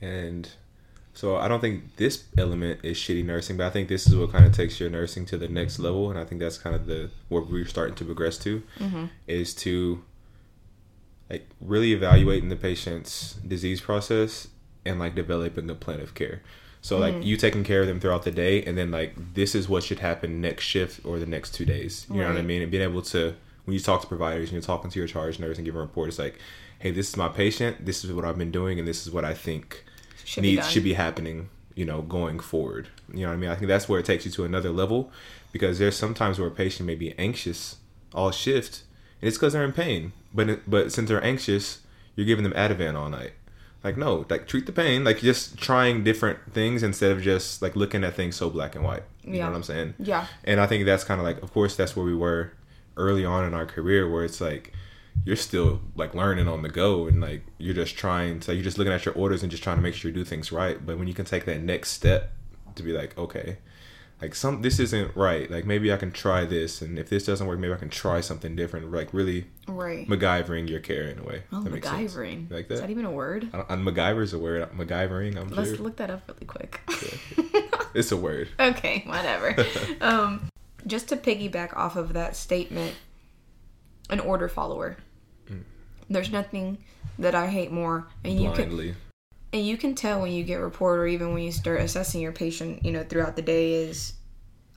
And 0.00 0.48
so 1.14 1.36
I 1.36 1.48
don't 1.48 1.60
think 1.60 1.96
this 1.96 2.24
element 2.38 2.80
is 2.84 2.96
shitty 2.96 3.24
nursing, 3.24 3.56
but 3.56 3.66
I 3.66 3.70
think 3.70 3.88
this 3.88 4.06
is 4.06 4.14
what 4.14 4.30
kind 4.30 4.46
of 4.46 4.52
takes 4.52 4.78
your 4.78 4.90
nursing 4.90 5.26
to 5.26 5.38
the 5.38 5.48
next 5.48 5.78
level, 5.78 6.10
and 6.10 6.18
I 6.18 6.24
think 6.24 6.40
that's 6.40 6.58
kind 6.58 6.76
of 6.76 6.86
the 6.86 7.10
what 7.28 7.50
we're 7.50 7.66
starting 7.66 7.94
to 7.96 8.04
progress 8.04 8.38
to 8.38 8.62
mm-hmm. 8.78 9.06
is 9.26 9.54
to 9.54 10.04
like 11.28 11.48
really 11.60 11.92
evaluating 11.92 12.48
the 12.48 12.56
patient's 12.56 13.34
disease 13.46 13.80
process 13.80 14.48
and 14.84 14.98
like 14.98 15.14
developing 15.14 15.68
a 15.70 15.74
plan 15.74 16.00
of 16.00 16.14
care. 16.14 16.42
So 16.80 16.98
like 16.98 17.14
mm-hmm. 17.14 17.22
you 17.22 17.36
taking 17.36 17.64
care 17.64 17.80
of 17.80 17.88
them 17.88 17.98
throughout 17.98 18.22
the 18.22 18.30
day, 18.30 18.62
and 18.62 18.78
then 18.78 18.92
like 18.92 19.34
this 19.34 19.54
is 19.54 19.68
what 19.68 19.82
should 19.82 19.98
happen 19.98 20.40
next 20.40 20.64
shift 20.64 21.04
or 21.04 21.18
the 21.18 21.26
next 21.26 21.52
two 21.52 21.64
days. 21.64 22.06
You 22.08 22.20
know 22.20 22.28
what 22.28 22.38
I 22.38 22.42
mean? 22.42 22.62
And 22.62 22.70
being 22.70 22.82
able 22.82 23.02
to 23.02 23.34
when 23.64 23.74
you 23.74 23.80
talk 23.80 24.02
to 24.02 24.06
providers 24.06 24.50
and 24.50 24.52
you're 24.52 24.62
talking 24.62 24.90
to 24.90 24.98
your 24.98 25.08
charge 25.08 25.40
nurse 25.40 25.56
and 25.56 25.64
giving 25.64 25.80
a 25.80 25.82
report, 25.82 26.08
it's 26.08 26.18
like, 26.18 26.38
hey, 26.78 26.92
this 26.92 27.08
is 27.08 27.16
my 27.16 27.28
patient. 27.28 27.84
This 27.84 28.04
is 28.04 28.12
what 28.12 28.24
I've 28.24 28.38
been 28.38 28.52
doing, 28.52 28.78
and 28.78 28.86
this 28.86 29.04
is 29.04 29.12
what 29.12 29.24
I 29.24 29.34
think 29.34 29.84
Should 30.24 30.42
needs 30.42 30.62
done. 30.62 30.70
should 30.70 30.84
be 30.84 30.94
happening. 30.94 31.48
You 31.74 31.84
know, 31.84 32.00
going 32.02 32.38
forward. 32.38 32.88
You 33.12 33.22
know 33.22 33.28
what 33.28 33.34
I 33.34 33.36
mean? 33.36 33.50
I 33.50 33.56
think 33.56 33.66
that's 33.66 33.88
where 33.88 34.00
it 34.00 34.06
takes 34.06 34.24
you 34.24 34.30
to 34.30 34.44
another 34.44 34.70
level 34.70 35.10
because 35.52 35.78
there's 35.78 35.96
sometimes 35.96 36.38
where 36.38 36.48
a 36.48 36.52
patient 36.52 36.86
may 36.86 36.94
be 36.94 37.18
anxious 37.18 37.76
all 38.14 38.30
shift, 38.30 38.84
and 39.20 39.28
it's 39.28 39.36
because 39.36 39.52
they're 39.52 39.64
in 39.64 39.72
pain. 39.72 40.12
But 40.34 40.68
but 40.70 40.92
since 40.92 41.08
they're 41.08 41.22
anxious, 41.24 41.80
you're 42.14 42.26
giving 42.26 42.44
them 42.44 42.52
Ativan 42.52 42.94
all 42.94 43.08
night. 43.08 43.32
Like 43.84 43.96
no, 43.96 44.26
like 44.28 44.46
treat 44.48 44.66
the 44.66 44.72
pain. 44.72 45.04
Like 45.04 45.20
just 45.20 45.58
trying 45.58 46.02
different 46.04 46.38
things 46.52 46.82
instead 46.82 47.12
of 47.12 47.22
just 47.22 47.62
like 47.62 47.76
looking 47.76 48.02
at 48.04 48.14
things 48.14 48.36
so 48.36 48.50
black 48.50 48.74
and 48.74 48.84
white. 48.84 49.04
You 49.22 49.34
Yeah. 49.34 49.44
know 49.44 49.50
what 49.50 49.56
I'm 49.58 49.62
saying? 49.62 49.94
Yeah. 49.98 50.26
And 50.44 50.60
I 50.60 50.66
think 50.66 50.84
that's 50.86 51.04
kind 51.04 51.20
of 51.20 51.24
like, 51.26 51.42
of 51.42 51.52
course, 51.52 51.76
that's 51.76 51.94
where 51.96 52.04
we 52.04 52.14
were 52.14 52.52
early 52.96 53.24
on 53.24 53.44
in 53.44 53.54
our 53.54 53.66
career, 53.66 54.10
where 54.10 54.24
it's 54.24 54.40
like 54.40 54.72
you're 55.24 55.36
still 55.36 55.80
like 55.94 56.14
learning 56.14 56.46
on 56.48 56.62
the 56.62 56.68
go, 56.68 57.06
and 57.06 57.20
like 57.20 57.42
you're 57.58 57.74
just 57.74 57.96
trying 57.96 58.40
to, 58.40 58.54
you're 58.54 58.64
just 58.64 58.76
looking 58.78 58.92
at 58.92 59.04
your 59.04 59.14
orders 59.14 59.42
and 59.42 59.50
just 59.50 59.62
trying 59.62 59.76
to 59.76 59.82
make 59.82 59.94
sure 59.94 60.10
you 60.10 60.14
do 60.14 60.24
things 60.24 60.50
right. 60.52 60.84
But 60.84 60.98
when 60.98 61.06
you 61.08 61.14
can 61.14 61.24
take 61.24 61.44
that 61.46 61.60
next 61.62 61.90
step 61.90 62.32
to 62.74 62.82
be 62.82 62.92
like, 62.92 63.16
okay, 63.16 63.56
like 64.22 64.34
some 64.34 64.62
this 64.62 64.78
isn't 64.78 65.14
right. 65.16 65.50
Like 65.50 65.66
maybe 65.66 65.92
I 65.92 65.96
can 65.96 66.10
try 66.10 66.44
this, 66.44 66.80
and 66.82 66.98
if 66.98 67.08
this 67.10 67.26
doesn't 67.26 67.46
work, 67.46 67.58
maybe 67.58 67.74
I 67.74 67.76
can 67.76 67.90
try 67.90 68.20
something 68.20 68.56
different. 68.56 68.90
Like 68.90 69.12
really 69.12 69.46
Right. 69.68 70.08
MacGyvering 70.08 70.68
your 70.70 70.80
care 70.80 71.04
in 71.08 71.18
a 71.18 71.22
way. 71.24 71.42
oh, 71.52 71.62
That. 71.62 71.72
MacGyvering. 71.72 72.50
Like 72.50 72.70
Is 72.70 72.80
that. 72.80 72.86
that 72.86 72.90
even 72.90 73.04
a 73.04 73.10
word? 73.10 73.48
I 73.52 73.64
and 73.74 73.86
MacGyver's 73.86 74.32
a 74.32 74.38
word. 74.38 74.70
MacGyvering, 74.72 75.36
I'm 75.36 75.48
Let's 75.48 75.70
sure. 75.70 75.78
look 75.78 75.96
that 75.96 76.10
up 76.10 76.22
really 76.28 76.46
quick. 76.46 76.80
It's 77.94 78.12
a 78.12 78.16
word. 78.16 78.48
okay, 78.60 79.02
whatever. 79.06 79.54
um, 80.00 80.48
just 80.86 81.08
to 81.08 81.16
piggyback 81.16 81.76
off 81.76 81.96
of 81.96 82.12
that 82.12 82.36
statement, 82.36 82.94
an 84.10 84.20
order 84.20 84.48
follower. 84.48 84.96
There's 86.08 86.30
nothing 86.30 86.78
that 87.18 87.34
I 87.34 87.48
hate 87.48 87.72
more, 87.72 88.06
and 88.22 88.40
you 88.40 88.52
can 88.52 88.68
Blindly. 88.68 88.94
And 89.52 89.66
you 89.66 89.76
can 89.76 89.94
tell 89.94 90.20
when 90.20 90.32
you 90.32 90.44
get 90.44 90.56
report 90.56 90.98
or 90.98 91.06
even 91.06 91.32
when 91.32 91.42
you 91.42 91.52
start 91.52 91.80
assessing 91.80 92.20
your 92.20 92.32
patient, 92.32 92.84
you 92.84 92.92
know, 92.92 93.04
throughout 93.04 93.36
the 93.36 93.42
day 93.42 93.74
is, 93.74 94.14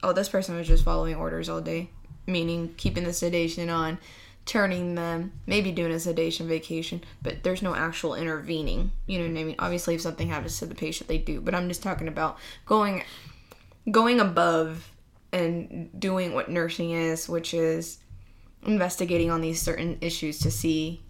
oh, 0.02 0.12
this 0.12 0.28
person 0.28 0.56
was 0.56 0.66
just 0.66 0.84
following 0.84 1.14
orders 1.14 1.48
all 1.48 1.60
day, 1.60 1.90
meaning 2.26 2.74
keeping 2.76 3.04
the 3.04 3.12
sedation 3.12 3.68
on, 3.68 3.98
turning 4.46 4.94
them, 4.94 5.32
maybe 5.46 5.72
doing 5.72 5.92
a 5.92 6.00
sedation 6.00 6.48
vacation, 6.48 7.02
but 7.22 7.42
there's 7.42 7.62
no 7.62 7.74
actual 7.74 8.14
intervening. 8.14 8.90
You 9.06 9.18
know 9.18 9.28
what 9.32 9.40
I 9.40 9.44
mean? 9.44 9.56
Obviously, 9.58 9.96
if 9.96 10.00
something 10.00 10.28
happens 10.28 10.58
to 10.58 10.66
the 10.66 10.74
patient, 10.74 11.08
they 11.08 11.18
do, 11.18 11.40
but 11.40 11.54
I'm 11.54 11.68
just 11.68 11.82
talking 11.82 12.08
about 12.08 12.38
going, 12.64 13.02
going 13.90 14.20
above 14.20 14.90
and 15.32 15.90
doing 15.98 16.32
what 16.32 16.50
nursing 16.50 16.90
is, 16.90 17.28
which 17.28 17.54
is 17.54 17.98
investigating 18.64 19.30
on 19.30 19.40
these 19.40 19.60
certain 19.60 19.98
issues 20.00 20.38
to 20.40 20.50
see 20.50 21.02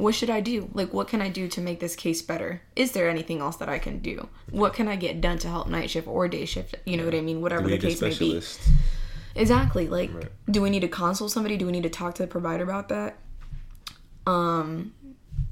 what 0.00 0.14
should 0.14 0.30
I 0.30 0.40
do? 0.40 0.70
Like, 0.72 0.92
what 0.94 1.08
can 1.08 1.20
I 1.20 1.28
do 1.28 1.46
to 1.48 1.60
make 1.60 1.78
this 1.78 1.94
case 1.94 2.22
better? 2.22 2.62
Is 2.74 2.92
there 2.92 3.08
anything 3.10 3.40
else 3.40 3.56
that 3.56 3.68
I 3.68 3.78
can 3.78 3.98
do? 3.98 4.28
What 4.50 4.72
can 4.72 4.88
I 4.88 4.96
get 4.96 5.20
done 5.20 5.38
to 5.38 5.48
help 5.48 5.68
night 5.68 5.90
shift 5.90 6.08
or 6.08 6.26
day 6.26 6.46
shift? 6.46 6.74
You 6.86 6.96
know 6.96 7.04
what 7.04 7.14
I 7.14 7.20
mean? 7.20 7.40
Whatever 7.42 7.68
the 7.68 7.78
case 7.78 8.00
may 8.00 8.14
be. 8.14 8.40
Exactly. 9.34 9.88
Like, 9.88 10.12
Right. 10.12 10.28
do 10.50 10.62
we 10.62 10.70
need 10.70 10.80
to 10.80 10.88
consult 10.88 11.30
somebody? 11.30 11.56
Do 11.56 11.66
we 11.66 11.72
need 11.72 11.82
to 11.82 11.90
talk 11.90 12.14
to 12.14 12.22
the 12.22 12.28
provider 12.28 12.64
about 12.64 12.88
that? 12.88 13.18
Um, 14.26 14.92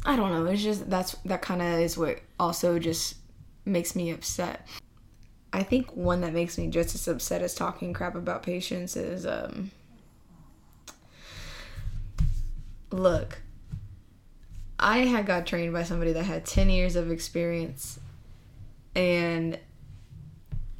I 0.04 0.16
don't 0.16 0.30
know. 0.32 0.46
It's 0.46 0.62
just 0.62 0.88
that's 0.88 1.12
that 1.26 1.42
kind 1.42 1.60
of 1.60 1.80
is 1.80 1.98
what 1.98 2.20
also 2.40 2.78
just 2.78 3.16
makes 3.64 3.94
me 3.94 4.10
upset. 4.10 4.66
I 5.52 5.62
think 5.62 5.94
one 5.94 6.22
that 6.22 6.32
makes 6.32 6.56
me 6.58 6.68
just 6.68 6.94
as 6.94 7.06
upset 7.06 7.42
as 7.42 7.54
talking 7.54 7.92
crap 7.92 8.14
about 8.14 8.42
patients 8.42 8.96
is 8.96 9.26
um 9.26 9.70
look 12.90 13.38
I 14.78 14.98
had 14.98 15.26
got 15.26 15.46
trained 15.46 15.72
by 15.72 15.82
somebody 15.82 16.12
that 16.12 16.24
had 16.24 16.46
10 16.46 16.70
years 16.70 16.96
of 16.96 17.10
experience 17.10 17.98
and 18.94 19.58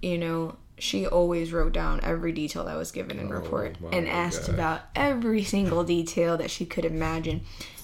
you 0.00 0.18
know 0.18 0.56
she 0.78 1.06
always 1.06 1.52
wrote 1.52 1.72
down 1.72 2.00
every 2.02 2.32
detail 2.32 2.64
that 2.64 2.76
was 2.76 2.92
given 2.92 3.18
in 3.18 3.26
oh 3.28 3.30
report 3.30 3.76
and 3.92 4.06
asked 4.06 4.46
God. 4.46 4.54
about 4.54 4.80
every 4.94 5.42
single 5.42 5.82
detail 5.84 6.36
that 6.36 6.50
she 6.50 6.64
could 6.64 6.84
imagine. 6.84 7.40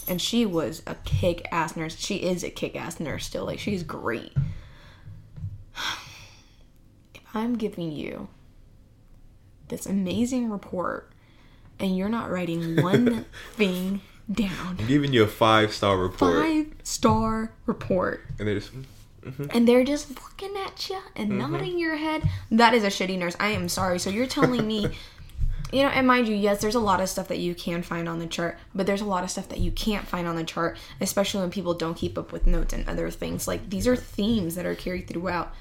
And 0.06 0.20
she 0.20 0.46
was 0.46 0.82
a 0.86 0.94
kick-ass 0.96 1.76
nurse. 1.76 1.96
She 1.98 2.16
is 2.16 2.44
a 2.44 2.50
kick-ass 2.50 3.00
nurse 3.00 3.26
still. 3.26 3.46
Like 3.46 3.58
she's 3.58 3.82
great. 3.82 4.32
If 7.16 7.36
i'm 7.40 7.56
giving 7.56 7.90
you 7.90 8.28
this 9.66 9.86
amazing 9.86 10.50
report 10.50 11.10
and 11.80 11.96
you're 11.96 12.08
not 12.08 12.30
writing 12.30 12.80
one 12.80 13.26
thing 13.54 14.00
down 14.32 14.76
I'm 14.78 14.86
giving 14.86 15.12
you 15.12 15.22
a 15.22 15.26
five 15.28 15.72
star 15.72 15.96
report, 15.98 16.42
five 16.42 16.66
star 16.82 17.52
report 17.66 18.22
and 18.38 18.48
they 18.48 18.54
just 18.54 18.70
and 19.50 19.66
they're 19.66 19.84
just 19.84 20.10
looking 20.10 20.54
at 20.56 20.88
you 20.90 20.98
and 21.16 21.30
Mm-hmm. 21.30 21.52
nodding 21.52 21.78
your 21.78 21.96
head. 21.96 22.22
That 22.50 22.74
is 22.74 22.84
a 22.84 22.88
shitty 22.88 23.18
nurse. 23.18 23.34
I 23.40 23.48
am 23.48 23.68
sorry. 23.70 23.98
So 23.98 24.10
you're 24.10 24.26
telling 24.26 24.66
me, 24.66 24.80
you 25.72 25.82
know, 25.82 25.88
and 25.88 26.06
mind 26.06 26.28
you, 26.28 26.34
yes, 26.34 26.60
there's 26.60 26.74
a 26.74 26.80
lot 26.80 27.00
of 27.00 27.08
stuff 27.08 27.28
that 27.28 27.38
you 27.38 27.54
can 27.54 27.82
find 27.82 28.06
on 28.06 28.18
the 28.18 28.26
chart, 28.26 28.58
but 28.74 28.86
there's 28.86 29.00
a 29.00 29.06
lot 29.06 29.24
of 29.24 29.30
stuff 29.30 29.48
that 29.48 29.58
you 29.60 29.70
can't 29.72 30.06
find 30.06 30.28
on 30.28 30.36
the 30.36 30.44
chart, 30.44 30.76
especially 31.00 31.40
when 31.40 31.50
people 31.50 31.72
don't 31.72 31.96
keep 31.96 32.18
up 32.18 32.32
with 32.32 32.46
notes 32.46 32.74
and 32.74 32.86
other 32.88 33.10
things. 33.10 33.48
Like 33.48 33.70
these 33.70 33.86
are 33.88 33.96
themes 33.96 34.56
that 34.56 34.66
are 34.66 34.74
carried 34.74 35.08
throughout, 35.08 35.54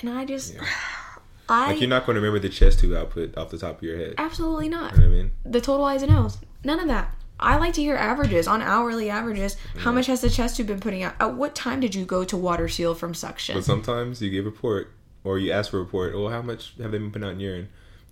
and 0.00 0.10
I 0.10 0.24
just, 0.24 0.56
I 1.48 1.68
like 1.68 1.80
you're 1.80 1.88
not 1.88 2.04
going 2.04 2.14
to 2.16 2.20
remember 2.20 2.40
the 2.40 2.52
chest 2.52 2.80
tube 2.80 2.94
output 2.94 3.36
off 3.38 3.50
the 3.50 3.58
top 3.58 3.76
of 3.78 3.82
your 3.84 3.96
head. 3.96 4.14
absolutely 4.18 4.68
not. 4.68 4.92
You 4.94 5.02
know 5.02 5.08
what 5.08 5.12
I 5.14 5.16
mean? 5.18 5.32
The 5.44 5.60
total 5.60 5.84
I's 5.84 6.02
and 6.02 6.12
O's, 6.12 6.38
none 6.64 6.80
of 6.80 6.88
that. 6.88 7.14
I 7.42 7.56
like 7.56 7.74
to 7.74 7.82
hear 7.82 7.96
averages 7.96 8.46
on 8.46 8.62
hourly 8.62 9.10
averages. 9.10 9.56
How 9.78 9.92
much 9.92 10.06
has 10.06 10.20
the 10.20 10.30
chest 10.30 10.56
tube 10.56 10.68
been 10.68 10.80
putting 10.80 11.02
out? 11.02 11.14
At 11.20 11.34
what 11.34 11.54
time 11.54 11.80
did 11.80 11.94
you 11.94 12.04
go 12.04 12.24
to 12.24 12.36
water 12.36 12.68
seal 12.68 12.94
from 12.94 13.14
suction? 13.14 13.56
But 13.56 13.64
sometimes 13.64 14.22
you 14.22 14.30
give 14.30 14.46
a 14.46 14.50
report 14.50 14.92
or 15.24 15.38
you 15.38 15.52
ask 15.52 15.70
for 15.70 15.78
a 15.78 15.80
report. 15.80 16.14
Well, 16.14 16.28
how 16.28 16.42
much 16.42 16.74
have 16.80 16.92
they 16.92 16.98
been 16.98 17.10
putting 17.10 17.26
out 17.26 17.32
in 17.32 17.40
urine? 17.40 17.68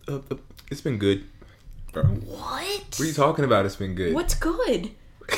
Uh, 0.08 0.20
uh, 0.30 0.36
it's 0.70 0.80
been 0.80 0.98
good. 0.98 1.24
Bro, 1.92 2.04
what 2.04 2.26
what? 2.26 3.00
are 3.00 3.04
you 3.04 3.12
talking 3.12 3.44
about? 3.44 3.66
It's 3.66 3.76
been 3.76 3.94
good. 3.94 4.14
What's 4.14 4.34
good? 4.34 4.90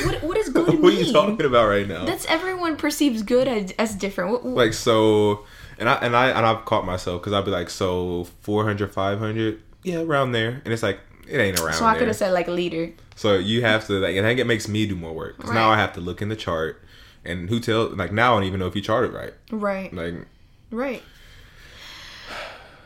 What 0.05 0.23
what 0.23 0.37
is 0.37 0.49
good 0.53 0.81
what 0.83 0.93
are 0.93 0.97
you 0.97 1.13
talking 1.13 1.47
about 1.47 1.69
right 1.69 1.87
now? 1.87 2.05
That's 2.05 2.27
everyone 2.27 2.77
perceives 2.77 3.23
good 3.23 3.49
as, 3.49 3.73
as 3.79 3.95
different. 3.95 4.33
What, 4.33 4.45
what- 4.45 4.57
like 4.57 4.73
so, 4.75 5.45
and 5.79 5.89
I 5.89 5.95
and 5.97 6.15
I 6.17 6.29
and 6.29 6.45
I've 6.45 6.65
caught 6.65 6.85
myself 6.85 7.21
because 7.23 7.33
I'd 7.33 7.45
be 7.45 7.51
like, 7.51 7.71
so 7.71 8.25
400, 8.41 8.93
500, 8.93 9.63
yeah, 9.83 10.01
around 10.01 10.33
there, 10.33 10.61
and 10.65 10.73
it's 10.73 10.83
like 10.83 11.01
it 11.29 11.39
ain't 11.39 11.61
around 11.61 11.75
so 11.75 11.85
I 11.85 11.97
could 11.97 12.09
have 12.09 12.17
said 12.17 12.33
like 12.33 12.49
leader. 12.49 12.93
So 13.15 13.37
you 13.37 13.63
have 13.63 13.87
to 13.87 13.95
like, 13.95 14.17
and 14.17 14.27
I 14.27 14.31
think 14.31 14.41
it 14.41 14.47
makes 14.47 14.69
me 14.69 14.87
do 14.87 14.97
more 14.97 15.13
work 15.13 15.37
because 15.37 15.53
now 15.53 15.71
I 15.71 15.77
have 15.77 15.93
to 15.95 16.01
look 16.01 16.23
in 16.23 16.29
the 16.29 16.37
chart, 16.37 16.83
and 17.25 17.49
who 17.49 17.61
tell 17.61 17.89
like 17.89 18.13
now 18.13 18.33
I 18.33 18.37
don't 18.39 18.45
even 18.45 18.61
know 18.61 18.67
if 18.67 18.77
you 18.77 18.83
charted 18.83 19.13
right. 19.13 19.33
Right. 19.51 19.93
Like 19.93 20.27
Right. 20.73 21.03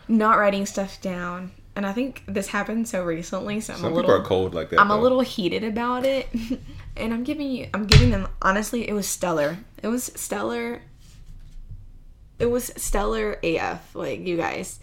Not 0.08 0.38
writing 0.38 0.66
stuff 0.66 1.00
down. 1.00 1.52
And 1.74 1.86
I 1.86 1.92
think 1.92 2.22
this 2.26 2.48
happened 2.48 2.88
so 2.88 3.04
recently, 3.04 3.60
so 3.60 3.74
I'm 3.74 3.80
some 3.80 3.92
a 3.92 3.96
people 3.96 4.10
are 4.10 4.22
cold 4.22 4.54
like 4.54 4.70
that. 4.70 4.80
I'm 4.80 4.90
a 4.90 4.98
little 4.98 5.20
heated 5.20 5.62
about 5.62 6.04
it. 6.04 6.28
and 6.96 7.14
I'm 7.14 7.22
giving 7.22 7.50
you 7.50 7.68
I'm 7.72 7.86
giving 7.86 8.10
them 8.10 8.28
honestly, 8.42 8.88
it 8.88 8.92
was 8.92 9.06
stellar. 9.06 9.58
It 9.82 9.88
was 9.88 10.04
stellar. 10.04 10.82
It 12.38 12.46
was 12.46 12.72
stellar 12.76 13.38
AF, 13.42 13.94
like 13.94 14.20
you 14.20 14.36
guys. 14.36 14.80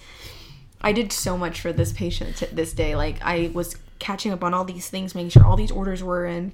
I 0.83 0.91
did 0.91 1.11
so 1.11 1.37
much 1.37 1.61
for 1.61 1.71
this 1.71 1.93
patient 1.93 2.37
t- 2.37 2.47
this 2.51 2.73
day. 2.73 2.95
Like 2.95 3.17
I 3.21 3.51
was 3.53 3.75
catching 3.99 4.31
up 4.31 4.43
on 4.43 4.53
all 4.53 4.65
these 4.65 4.89
things, 4.89 5.15
making 5.15 5.29
sure 5.29 5.45
all 5.45 5.55
these 5.55 5.71
orders 5.71 6.03
were 6.03 6.25
in, 6.25 6.53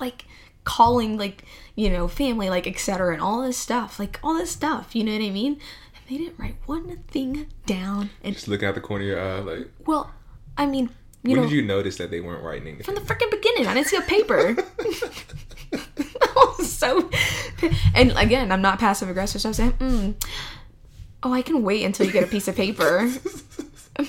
like 0.00 0.24
calling 0.64 1.16
like 1.16 1.44
you 1.76 1.90
know 1.90 2.08
family, 2.08 2.50
like 2.50 2.66
etc. 2.66 3.12
and 3.12 3.22
all 3.22 3.42
this 3.42 3.56
stuff, 3.58 3.98
like 3.98 4.18
all 4.22 4.34
this 4.34 4.50
stuff. 4.50 4.94
You 4.94 5.04
know 5.04 5.12
what 5.12 5.22
I 5.22 5.30
mean? 5.30 5.52
And 5.94 6.04
they 6.08 6.18
didn't 6.18 6.38
write 6.38 6.56
one 6.66 6.98
thing 7.08 7.46
down. 7.66 8.10
And 8.22 8.34
just 8.34 8.48
looking 8.48 8.68
at 8.68 8.74
the 8.74 8.80
corner 8.80 9.04
of 9.04 9.08
your 9.08 9.20
eye. 9.20 9.38
Like 9.40 9.70
well, 9.86 10.10
I 10.56 10.66
mean, 10.66 10.90
you 11.22 11.32
when 11.32 11.36
know, 11.36 11.42
did 11.48 11.52
you 11.52 11.62
notice 11.62 11.96
that 11.96 12.10
they 12.10 12.20
weren't 12.20 12.42
writing 12.42 12.68
anything? 12.68 12.84
from 12.84 12.94
the 12.96 13.00
freaking 13.00 13.30
beginning. 13.30 13.66
I 13.66 13.74
didn't 13.74 13.86
see 13.86 13.96
a 13.96 14.02
paper. 14.02 14.56
So, 16.84 17.08
and 17.94 18.12
again, 18.18 18.52
I'm 18.52 18.60
not 18.60 18.78
passive 18.78 19.08
aggressive, 19.08 19.40
so 19.40 19.48
i'm 19.48 19.54
saying, 19.54 19.72
mm, 19.72 20.14
"Oh, 21.24 21.32
I 21.32 21.42
can 21.42 21.62
wait 21.62 21.84
until 21.84 22.06
you 22.06 22.12
get 22.12 22.24
a 22.24 22.28
piece 22.28 22.46
of 22.48 22.54
paper." 22.54 23.10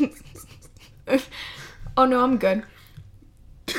oh 1.98 2.06
no, 2.06 2.22
I'm 2.22 2.38
good. 2.38 2.64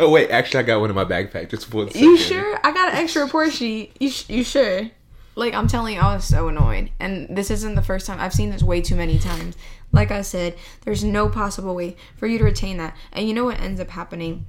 Oh 0.00 0.10
wait, 0.10 0.30
actually 0.30 0.60
I 0.60 0.62
got 0.62 0.80
one 0.80 0.90
in 0.90 0.96
my 0.96 1.04
backpack. 1.04 1.50
Just 1.50 1.66
for 1.66 1.88
You 1.88 2.16
sure? 2.16 2.60
I 2.62 2.70
got 2.70 2.92
an 2.92 2.98
extra 2.98 3.24
report 3.24 3.52
sheet. 3.52 3.96
You 3.98 4.10
sh- 4.10 4.30
you 4.30 4.44
sure? 4.44 4.88
Like 5.34 5.54
I'm 5.54 5.66
telling 5.66 5.96
you, 5.96 6.00
I 6.00 6.14
was 6.14 6.24
so 6.24 6.46
annoyed, 6.46 6.90
and 7.00 7.36
this 7.36 7.50
isn't 7.50 7.74
the 7.74 7.82
first 7.82 8.06
time. 8.06 8.20
I've 8.20 8.32
seen 8.32 8.50
this 8.50 8.62
way 8.62 8.80
too 8.80 8.94
many 8.94 9.18
times. 9.18 9.56
Like 9.90 10.12
I 10.12 10.22
said, 10.22 10.56
there's 10.82 11.02
no 11.02 11.28
possible 11.28 11.74
way 11.74 11.96
for 12.16 12.28
you 12.28 12.38
to 12.38 12.44
retain 12.44 12.76
that. 12.76 12.96
And 13.12 13.26
you 13.26 13.34
know 13.34 13.44
what 13.44 13.60
ends 13.60 13.80
up 13.80 13.90
happening? 13.90 14.46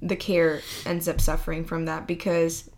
The 0.00 0.16
care 0.16 0.62
ends 0.86 1.08
up 1.08 1.20
suffering 1.20 1.66
from 1.66 1.84
that 1.84 2.06
because 2.06 2.70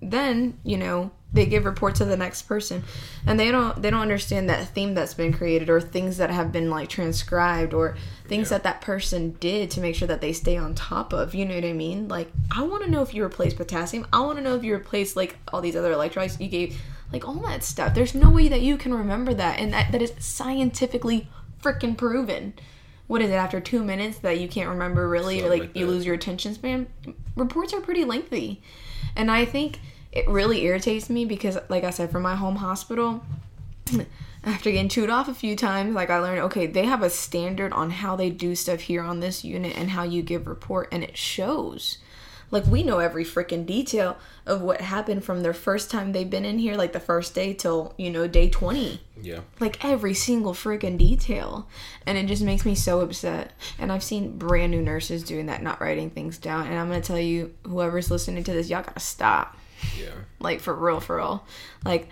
then 0.00 0.58
you 0.64 0.78
know 0.78 1.10
they 1.32 1.46
give 1.46 1.64
report 1.64 1.94
to 1.96 2.04
the 2.04 2.16
next 2.16 2.42
person. 2.42 2.84
And 3.26 3.38
they 3.38 3.50
don't 3.50 3.80
they 3.80 3.90
don't 3.90 4.00
understand 4.00 4.48
that 4.48 4.68
theme 4.68 4.94
that's 4.94 5.14
been 5.14 5.32
created 5.32 5.68
or 5.68 5.80
things 5.80 6.16
that 6.16 6.30
have 6.30 6.52
been 6.52 6.70
like 6.70 6.88
transcribed 6.88 7.74
or 7.74 7.96
things 8.26 8.48
that 8.48 8.62
that 8.62 8.80
person 8.80 9.36
did 9.38 9.70
to 9.72 9.80
make 9.80 9.94
sure 9.94 10.08
that 10.08 10.20
they 10.20 10.32
stay 10.32 10.56
on 10.56 10.74
top 10.74 11.12
of 11.12 11.34
you 11.34 11.44
know 11.44 11.54
what 11.54 11.64
i 11.64 11.72
mean? 11.72 12.08
Like 12.08 12.32
i 12.50 12.62
want 12.62 12.84
to 12.84 12.90
know 12.90 13.02
if 13.02 13.14
you 13.14 13.22
replaced 13.22 13.56
potassium. 13.56 14.06
I 14.12 14.20
want 14.20 14.38
to 14.38 14.44
know 14.44 14.56
if 14.56 14.64
you 14.64 14.74
replaced 14.74 15.16
like 15.16 15.36
all 15.52 15.60
these 15.60 15.76
other 15.76 15.92
electrolytes 15.92 16.40
you 16.40 16.48
gave. 16.48 16.80
Like 17.12 17.28
all 17.28 17.34
that 17.34 17.62
stuff. 17.62 17.94
There's 17.94 18.16
no 18.16 18.30
way 18.30 18.48
that 18.48 18.62
you 18.62 18.76
can 18.76 18.92
remember 18.92 19.32
that 19.34 19.60
and 19.60 19.72
that, 19.72 19.92
that 19.92 20.02
is 20.02 20.12
scientifically 20.18 21.28
freaking 21.62 21.96
proven. 21.96 22.54
What 23.06 23.22
is 23.22 23.30
it 23.30 23.34
after 23.34 23.60
two 23.60 23.84
minutes 23.84 24.18
that 24.18 24.40
you 24.40 24.48
can't 24.48 24.68
remember 24.68 25.08
really? 25.08 25.40
Or 25.42 25.48
like 25.48 25.60
like 25.60 25.76
you 25.76 25.86
lose 25.86 26.04
your 26.04 26.16
attention 26.16 26.54
span? 26.54 26.88
Reports 27.36 27.72
are 27.72 27.80
pretty 27.80 28.04
lengthy. 28.04 28.62
And 29.14 29.30
i 29.30 29.44
think 29.44 29.80
it 30.16 30.26
really 30.28 30.62
irritates 30.64 31.10
me 31.10 31.24
because 31.24 31.58
like 31.68 31.84
i 31.84 31.90
said 31.90 32.10
from 32.10 32.22
my 32.22 32.34
home 32.34 32.56
hospital 32.56 33.22
after 34.44 34.70
getting 34.70 34.88
chewed 34.88 35.10
off 35.10 35.28
a 35.28 35.34
few 35.34 35.54
times 35.56 35.94
like 35.94 36.10
i 36.10 36.18
learned 36.18 36.40
okay 36.40 36.66
they 36.66 36.84
have 36.84 37.02
a 37.02 37.10
standard 37.10 37.72
on 37.72 37.90
how 37.90 38.16
they 38.16 38.30
do 38.30 38.54
stuff 38.54 38.80
here 38.80 39.02
on 39.02 39.20
this 39.20 39.44
unit 39.44 39.76
and 39.76 39.90
how 39.90 40.02
you 40.02 40.22
give 40.22 40.46
report 40.46 40.88
and 40.92 41.02
it 41.04 41.16
shows. 41.16 41.98
Like 42.52 42.64
we 42.66 42.84
know 42.84 43.00
every 43.00 43.24
freaking 43.24 43.66
detail 43.66 44.16
of 44.46 44.60
what 44.62 44.80
happened 44.80 45.24
from 45.24 45.42
their 45.42 45.52
first 45.52 45.90
time 45.90 46.12
they've 46.12 46.30
been 46.30 46.44
in 46.44 46.60
here 46.60 46.76
like 46.76 46.92
the 46.92 47.00
first 47.00 47.34
day 47.34 47.52
till 47.54 47.92
you 47.98 48.08
know 48.08 48.28
day 48.28 48.48
20 48.48 49.00
Yeah. 49.20 49.40
like 49.58 49.84
every 49.84 50.14
single 50.14 50.54
freaking 50.54 50.96
detail. 50.96 51.66
And 52.06 52.16
it 52.16 52.26
just 52.26 52.44
makes 52.44 52.64
me 52.64 52.76
so 52.76 53.00
upset. 53.00 53.50
And 53.80 53.90
i've 53.90 54.04
seen 54.04 54.38
brand 54.38 54.70
new 54.70 54.80
nurses 54.80 55.24
doing 55.24 55.46
that 55.46 55.60
not 55.60 55.80
writing 55.80 56.08
things 56.10 56.38
down. 56.38 56.68
And 56.68 56.78
i'm 56.78 56.86
gonna 56.88 57.00
tell 57.00 57.18
you 57.18 57.52
whoever's 57.64 58.12
listening 58.12 58.44
to 58.44 58.52
this 58.52 58.70
y'all 58.70 58.84
gotta 58.84 59.00
stop 59.00 59.55
Yeah. 59.98 60.10
like 60.40 60.60
for 60.60 60.74
real 60.74 61.00
for 61.00 61.16
real 61.16 61.44
like 61.84 62.08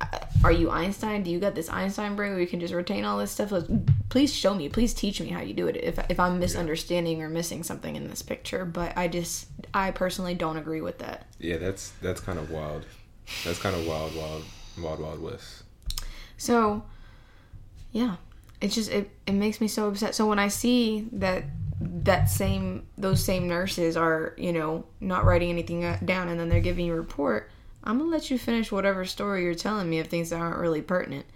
uh, 0.00 0.06
are 0.42 0.52
you 0.52 0.70
einstein 0.70 1.22
do 1.22 1.30
you 1.30 1.38
got 1.38 1.54
this 1.54 1.68
einstein 1.68 2.16
brain 2.16 2.32
where 2.32 2.40
you 2.40 2.46
can 2.46 2.60
just 2.60 2.74
retain 2.74 3.04
all 3.04 3.18
this 3.18 3.30
stuff 3.30 3.52
Like, 3.52 3.64
please 4.08 4.32
show 4.34 4.54
me 4.54 4.68
please 4.68 4.92
teach 4.94 5.20
me 5.20 5.28
how 5.28 5.40
you 5.40 5.54
do 5.54 5.66
it 5.68 5.76
if, 5.76 5.98
if 6.10 6.18
i'm 6.20 6.38
misunderstanding 6.38 7.22
or 7.22 7.28
missing 7.28 7.62
something 7.62 7.96
in 7.96 8.08
this 8.08 8.22
picture 8.22 8.64
but 8.64 8.96
i 8.96 9.08
just 9.08 9.46
i 9.72 9.90
personally 9.90 10.34
don't 10.34 10.56
agree 10.56 10.80
with 10.80 10.98
that 10.98 11.26
Yeah, 11.38 11.58
that's 11.58 11.92
that's 12.02 12.20
kind 12.20 12.38
of 12.38 12.50
wild. 12.50 12.84
That's 13.44 13.58
kind 13.58 13.74
of 13.74 13.86
wild, 13.86 14.14
wild, 14.14 14.44
wild, 14.78 15.00
wild 15.00 15.22
west. 15.22 15.62
So, 16.36 16.82
yeah, 17.92 18.16
it's 18.60 18.74
just 18.74 18.90
it, 18.90 19.10
it 19.26 19.32
makes 19.32 19.60
me 19.62 19.68
so 19.68 19.88
upset. 19.88 20.14
So 20.14 20.26
when 20.28 20.38
I 20.38 20.48
see 20.48 21.08
that 21.12 21.44
that 22.04 22.28
same 22.28 22.86
those 22.96 23.22
same 23.22 23.48
nurses 23.48 23.96
are 23.96 24.34
you 24.36 24.52
know 24.52 24.84
not 25.00 25.24
writing 25.24 25.50
anything 25.50 25.80
down 26.04 26.28
and 26.28 26.38
then 26.38 26.48
they're 26.48 26.60
giving 26.60 26.86
you 26.86 26.94
a 26.94 26.96
report, 26.96 27.50
I'm 27.82 27.98
gonna 27.98 28.10
let 28.10 28.30
you 28.30 28.38
finish 28.38 28.72
whatever 28.72 29.04
story 29.04 29.44
you're 29.44 29.54
telling 29.54 29.88
me 29.88 29.98
of 29.98 30.06
things 30.06 30.30
that 30.30 30.40
aren't 30.40 30.58
really 30.58 30.82
pertinent. 30.82 31.26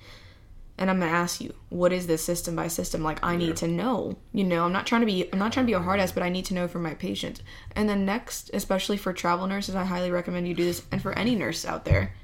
And 0.79 0.89
I'm 0.89 1.01
gonna 1.01 1.11
ask 1.11 1.41
you, 1.41 1.55
what 1.71 1.93
is 1.93 2.07
this 2.07 2.23
system 2.23 2.55
by 2.55 2.69
system? 2.69 3.03
Like 3.03 3.19
I 3.23 3.37
need 3.37 3.57
to 3.57 3.67
know. 3.67 4.17
You 4.33 4.45
know, 4.45 4.65
I'm 4.65 4.73
not 4.73 4.87
trying 4.87 5.03
to 5.03 5.07
be 5.07 5.29
I'm 5.33 5.39
not 5.39 5.53
trying 5.53 5.67
to 5.67 5.71
be 5.71 5.75
a 5.75 5.81
hard 5.81 6.01
ass, 6.01 6.13
but 6.13 6.23
I 6.23 6.29
need 6.29 6.45
to 6.47 6.55
know 6.55 6.69
for 6.69 6.79
my 6.79 6.95
patients. 6.95 7.43
And 7.75 7.89
then 7.89 8.07
next, 8.07 8.51
especially 8.55 8.97
for 8.97 9.13
travel 9.13 9.47
nurses, 9.47 9.75
I 9.75 9.85
highly 9.85 10.11
recommend 10.11 10.47
you 10.47 10.55
do 10.55 10.65
this, 10.65 10.83
and 10.93 11.03
for 11.03 11.13
any 11.19 11.35
nurse 11.35 11.65
out 11.67 11.85
there, 11.85 12.15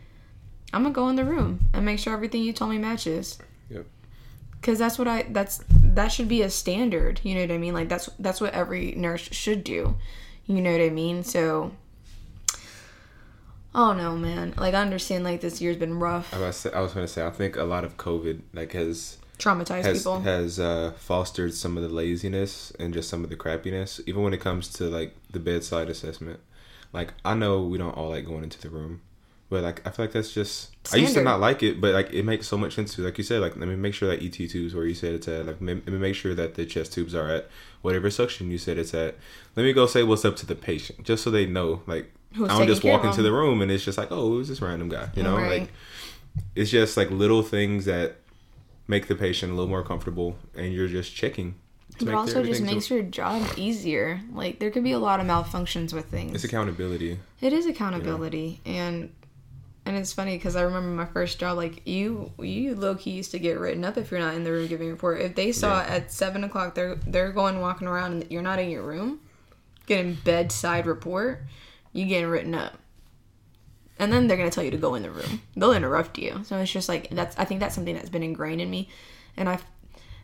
I'm 0.73 0.83
gonna 0.83 0.95
go 0.95 1.09
in 1.09 1.17
the 1.17 1.25
room 1.25 1.67
and 1.73 1.85
make 1.85 1.99
sure 1.99 2.13
everything 2.13 2.43
you 2.43 2.53
told 2.53 2.71
me 2.71 2.79
matches. 2.79 3.39
Yep. 3.71 3.87
Cause 4.63 4.79
that's 4.79 4.99
what 4.99 5.09
I 5.09 5.23
that's 5.29 5.63
that 5.95 6.09
should 6.09 6.29
be 6.29 6.43
a 6.43 6.51
standard. 6.51 7.21
You 7.23 7.35
know 7.35 7.43
what 7.43 7.51
I 7.51 7.59
mean? 7.59 7.75
Like 7.75 7.89
that's 7.89 8.09
that's 8.19 8.41
what 8.41 8.53
every 8.55 8.93
nurse 8.93 9.29
should 9.33 9.65
do. 9.65 9.97
You 10.47 10.61
know 10.61 10.73
what 10.73 10.81
I 10.81 10.91
mean? 10.91 11.25
So, 11.25 11.73
oh 13.75 13.93
no, 13.93 14.17
man. 14.17 14.55
Like 14.57 14.75
I 14.75 14.83
understand, 14.83 15.25
like 15.25 15.41
this 15.41 15.61
year's 15.61 15.77
been 15.77 15.99
rough, 15.99 16.35
I 16.35 16.39
was, 16.39 16.67
I 16.67 16.81
was 16.81 16.93
going 16.93 17.07
to 17.07 17.13
say, 17.13 17.25
I 17.25 17.31
think 17.31 17.57
a 17.57 17.65
lot 17.65 17.85
of 17.85 17.97
COVID 17.97 18.43
like 18.53 18.73
has 18.73 19.19
traumatized 19.39 19.85
has 19.85 19.99
people. 19.99 20.21
has 20.21 20.61
uh, 20.61 20.93
fostered 20.97 21.55
some 21.55 21.77
of 21.77 21.83
the 21.83 21.89
laziness 21.89 22.73
and 22.79 22.93
just 22.93 23.09
some 23.09 23.25
of 23.25 23.31
the 23.31 23.37
crappiness, 23.37 24.01
even 24.07 24.23
when 24.23 24.35
it 24.35 24.41
comes 24.41 24.69
to 24.75 24.85
like 24.85 25.15
the 25.31 25.41
bedside 25.41 25.89
assessment. 25.89 26.41
Like 26.93 27.15
I 27.25 27.35
know 27.35 27.63
we 27.63 27.79
don't 27.79 27.97
all 27.97 28.11
like 28.11 28.27
going 28.27 28.45
into 28.45 28.61
the 28.61 28.71
room, 28.71 29.01
but 29.55 29.63
like 29.63 29.87
I 29.87 29.91
feel 29.91 30.05
like 30.05 30.13
that's 30.13 30.33
just 30.33 30.73
I 30.93 30.97
used 30.97 31.15
to 31.15 31.23
not 31.23 31.39
like 31.39 31.63
it, 31.63 31.81
but 31.81 31.95
like 31.95 32.13
it 32.13 32.25
makes 32.25 32.49
so 32.49 32.59
much 32.59 32.75
sense 32.75 32.93
to 32.97 33.03
like 33.03 33.17
you 33.19 33.23
said. 33.23 33.41
Like 33.41 33.57
let 33.57 33.69
me 33.69 33.77
make 33.77 33.95
sure 33.95 34.09
that 34.09 34.21
ET 34.21 34.33
tubes 34.33 34.75
where 34.75 34.85
you 34.85 34.97
said 34.97 35.15
it's 35.15 35.29
at. 35.29 35.47
Like 35.47 35.59
let 35.61 35.87
me 35.87 35.99
make 35.99 36.17
sure 36.17 36.35
that 36.35 36.57
the 36.57 36.67
chest 36.67 36.93
tubes 36.93 37.15
are 37.15 37.29
at 37.29 37.49
whatever 37.81 38.11
suction 38.11 38.51
you 38.51 38.59
said 38.59 38.79
it's 38.79 38.93
at. 38.95 39.15
Let 39.55 39.63
me 39.63 39.73
go 39.73 39.87
say 39.87 40.03
what's 40.03 40.25
up 40.25 40.35
to 40.39 40.47
the 40.47 40.57
patient, 40.57 41.05
just 41.05 41.23
so 41.23 41.31
they 41.31 41.47
know. 41.47 41.83
Like 41.87 42.13
Who's 42.33 42.51
I 42.51 42.59
don't 42.59 42.67
just 42.67 42.83
walk 42.83 43.05
into 43.05 43.23
the 43.23 43.31
room 43.31 43.63
and 43.63 43.71
it's 43.71 43.85
just 43.85 43.97
like 43.97 44.11
oh 44.11 44.29
who's 44.31 44.49
this 44.49 44.61
random 44.61 44.89
guy, 44.89 45.09
you 45.15 45.23
know? 45.23 45.37
Right. 45.37 45.61
Like 45.61 45.73
it's 46.57 46.73
just 46.73 46.97
like 46.97 47.13
little 47.13 47.45
things 47.45 47.85
that 47.85 48.17
make 48.89 49.07
the 49.07 49.15
patient 49.15 49.53
a 49.53 49.55
little 49.55 49.71
more 49.71 49.85
comfortable, 49.85 50.37
and 50.57 50.73
you're 50.73 50.89
just 50.89 51.15
checking. 51.15 51.55
but 52.01 52.13
also 52.13 52.43
just 52.43 52.61
makes 52.61 52.89
so- 52.89 52.95
your 52.97 53.05
job 53.05 53.49
easier. 53.57 54.21
Like 54.33 54.59
there 54.59 54.73
could 54.73 54.83
be 54.83 54.91
a 54.91 54.99
lot 54.99 55.21
of 55.21 55.27
malfunctions 55.27 55.93
with 55.93 56.07
things. 56.07 56.35
It's 56.35 56.43
accountability. 56.43 57.21
It 57.41 57.53
is 57.53 57.67
accountability, 57.67 58.61
and 58.67 59.13
and 59.87 59.97
it's 59.97 60.13
funny 60.13 60.37
because 60.37 60.57
I 60.57 60.63
remember 60.63 60.89
my 60.89 61.05
first 61.07 61.39
job. 61.39 61.57
Like 61.57 61.87
you, 61.87 62.33
you 62.39 62.75
low 62.75 62.95
key 62.95 63.11
used 63.11 63.31
to 63.33 63.39
get 63.39 63.59
written 63.59 63.85
up 63.85 63.97
if 63.99 64.11
you're 64.11 64.21
not 64.21 64.35
in 64.35 64.45
the 64.45 64.53
room 64.53 64.67
giving 64.67 64.89
a 64.89 64.93
report. 64.93 65.21
If 65.21 65.35
they 65.35 65.53
saw 65.53 65.81
Yeah. 65.81 65.95
at 65.95 66.13
seven 66.13 66.43
o'clock 66.45 66.75
they're 66.75 66.95
they're 67.07 67.33
going 67.33 67.61
walking 67.61 67.87
around 67.89 68.13
and 68.23 68.33
you're 68.33 68.43
not 68.43 68.59
in 68.59 68.71
your 68.71 68.83
room, 68.83 69.21
getting 69.87 70.15
bedside 70.25 70.87
report, 70.87 71.43
you 71.93 72.07
getting 72.07 72.29
written 72.29 72.55
up. 72.55 72.79
And 73.99 74.13
then 74.13 74.27
they're 74.27 74.37
gonna 74.37 74.51
tell 74.51 74.65
you 74.65 74.73
to 74.73 74.77
go 74.77 74.95
in 74.97 75.03
the 75.03 75.11
room. 75.11 75.41
They'll 75.57 75.73
interrupt 75.73 76.19
you. 76.19 76.41
So 76.45 76.59
it's 76.59 76.73
just 76.73 76.89
like 76.89 77.11
that's. 77.11 77.39
I 77.39 77.45
think 77.45 77.61
that's 77.61 77.75
something 77.75 77.95
that's 77.95 78.09
been 78.11 78.25
ingrained 78.25 78.61
in 78.61 78.69
me, 78.69 78.89
and 79.37 79.49
I, 79.49 79.61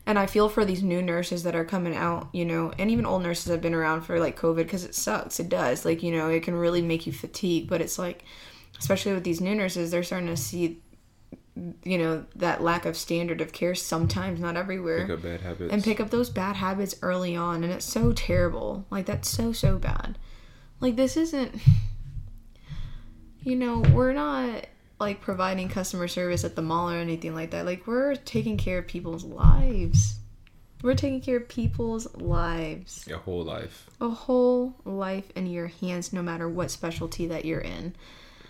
and 0.05 0.19
I 0.19 0.25
feel 0.25 0.49
for 0.49 0.65
these 0.65 0.83
new 0.83 1.01
nurses 1.01 1.43
that 1.43 1.55
are 1.55 1.63
coming 1.63 1.95
out. 1.95 2.27
You 2.33 2.43
know, 2.43 2.73
and 2.77 2.91
even 2.91 3.05
old 3.05 3.23
nurses 3.23 3.49
have 3.49 3.61
been 3.61 3.73
around 3.73 4.01
for 4.01 4.19
like 4.19 4.37
COVID 4.37 4.57
because 4.57 4.83
it 4.83 4.93
sucks. 4.93 5.39
It 5.39 5.47
does. 5.47 5.85
Like 5.85 6.03
you 6.03 6.11
know, 6.11 6.27
it 6.27 6.43
can 6.43 6.55
really 6.55 6.81
make 6.81 7.07
you 7.07 7.13
fatigue. 7.13 7.69
But 7.69 7.79
it's 7.79 7.97
like, 7.97 8.25
especially 8.81 9.13
with 9.13 9.23
these 9.23 9.39
new 9.39 9.55
nurses, 9.55 9.91
they're 9.91 10.03
starting 10.03 10.27
to 10.27 10.35
see, 10.35 10.81
you 11.83 11.97
know, 11.97 12.25
that 12.35 12.61
lack 12.61 12.85
of 12.85 12.97
standard 12.97 13.39
of 13.39 13.53
care. 13.53 13.75
Sometimes, 13.75 14.39
not 14.39 14.57
everywhere 14.57 15.05
Pick 15.07 15.17
up 15.17 15.21
bad 15.21 15.41
habits. 15.41 15.71
and 15.71 15.83
pick 15.83 15.99
up 16.01 16.09
those 16.09 16.29
bad 16.29 16.57
habits 16.57 16.95
early 17.01 17.35
on 17.35 17.63
and 17.63 17.71
it's 17.71 17.85
so 17.85 18.11
terrible 18.11 18.85
like 18.89 19.05
that's 19.05 19.29
so 19.29 19.53
so 19.53 19.77
bad 19.77 20.17
like 20.79 20.95
this 20.95 21.15
isn't 21.15 21.55
you 23.43 23.55
know 23.55 23.79
we're 23.93 24.13
not 24.13 24.65
like 24.99 25.21
providing 25.21 25.67
customer 25.69 26.07
service 26.07 26.43
at 26.43 26.55
the 26.55 26.61
mall 26.61 26.89
or 26.89 26.95
anything 26.97 27.33
like 27.33 27.51
that 27.51 27.65
like 27.65 27.85
we're 27.87 28.15
taking 28.15 28.57
care 28.57 28.79
of 28.79 28.87
people's 28.87 29.23
lives 29.23 30.19
we're 30.83 30.95
taking 30.95 31.21
care 31.21 31.37
of 31.37 31.47
people's 31.47 32.13
lives 32.15 33.05
your 33.07 33.17
whole 33.19 33.43
life. 33.43 33.89
a 33.99 34.09
whole 34.09 34.75
life 34.85 35.29
in 35.35 35.45
your 35.47 35.67
hands 35.67 36.13
no 36.13 36.21
matter 36.21 36.47
what 36.49 36.71
specialty 36.71 37.27
that 37.27 37.45
you're 37.45 37.59
in 37.61 37.93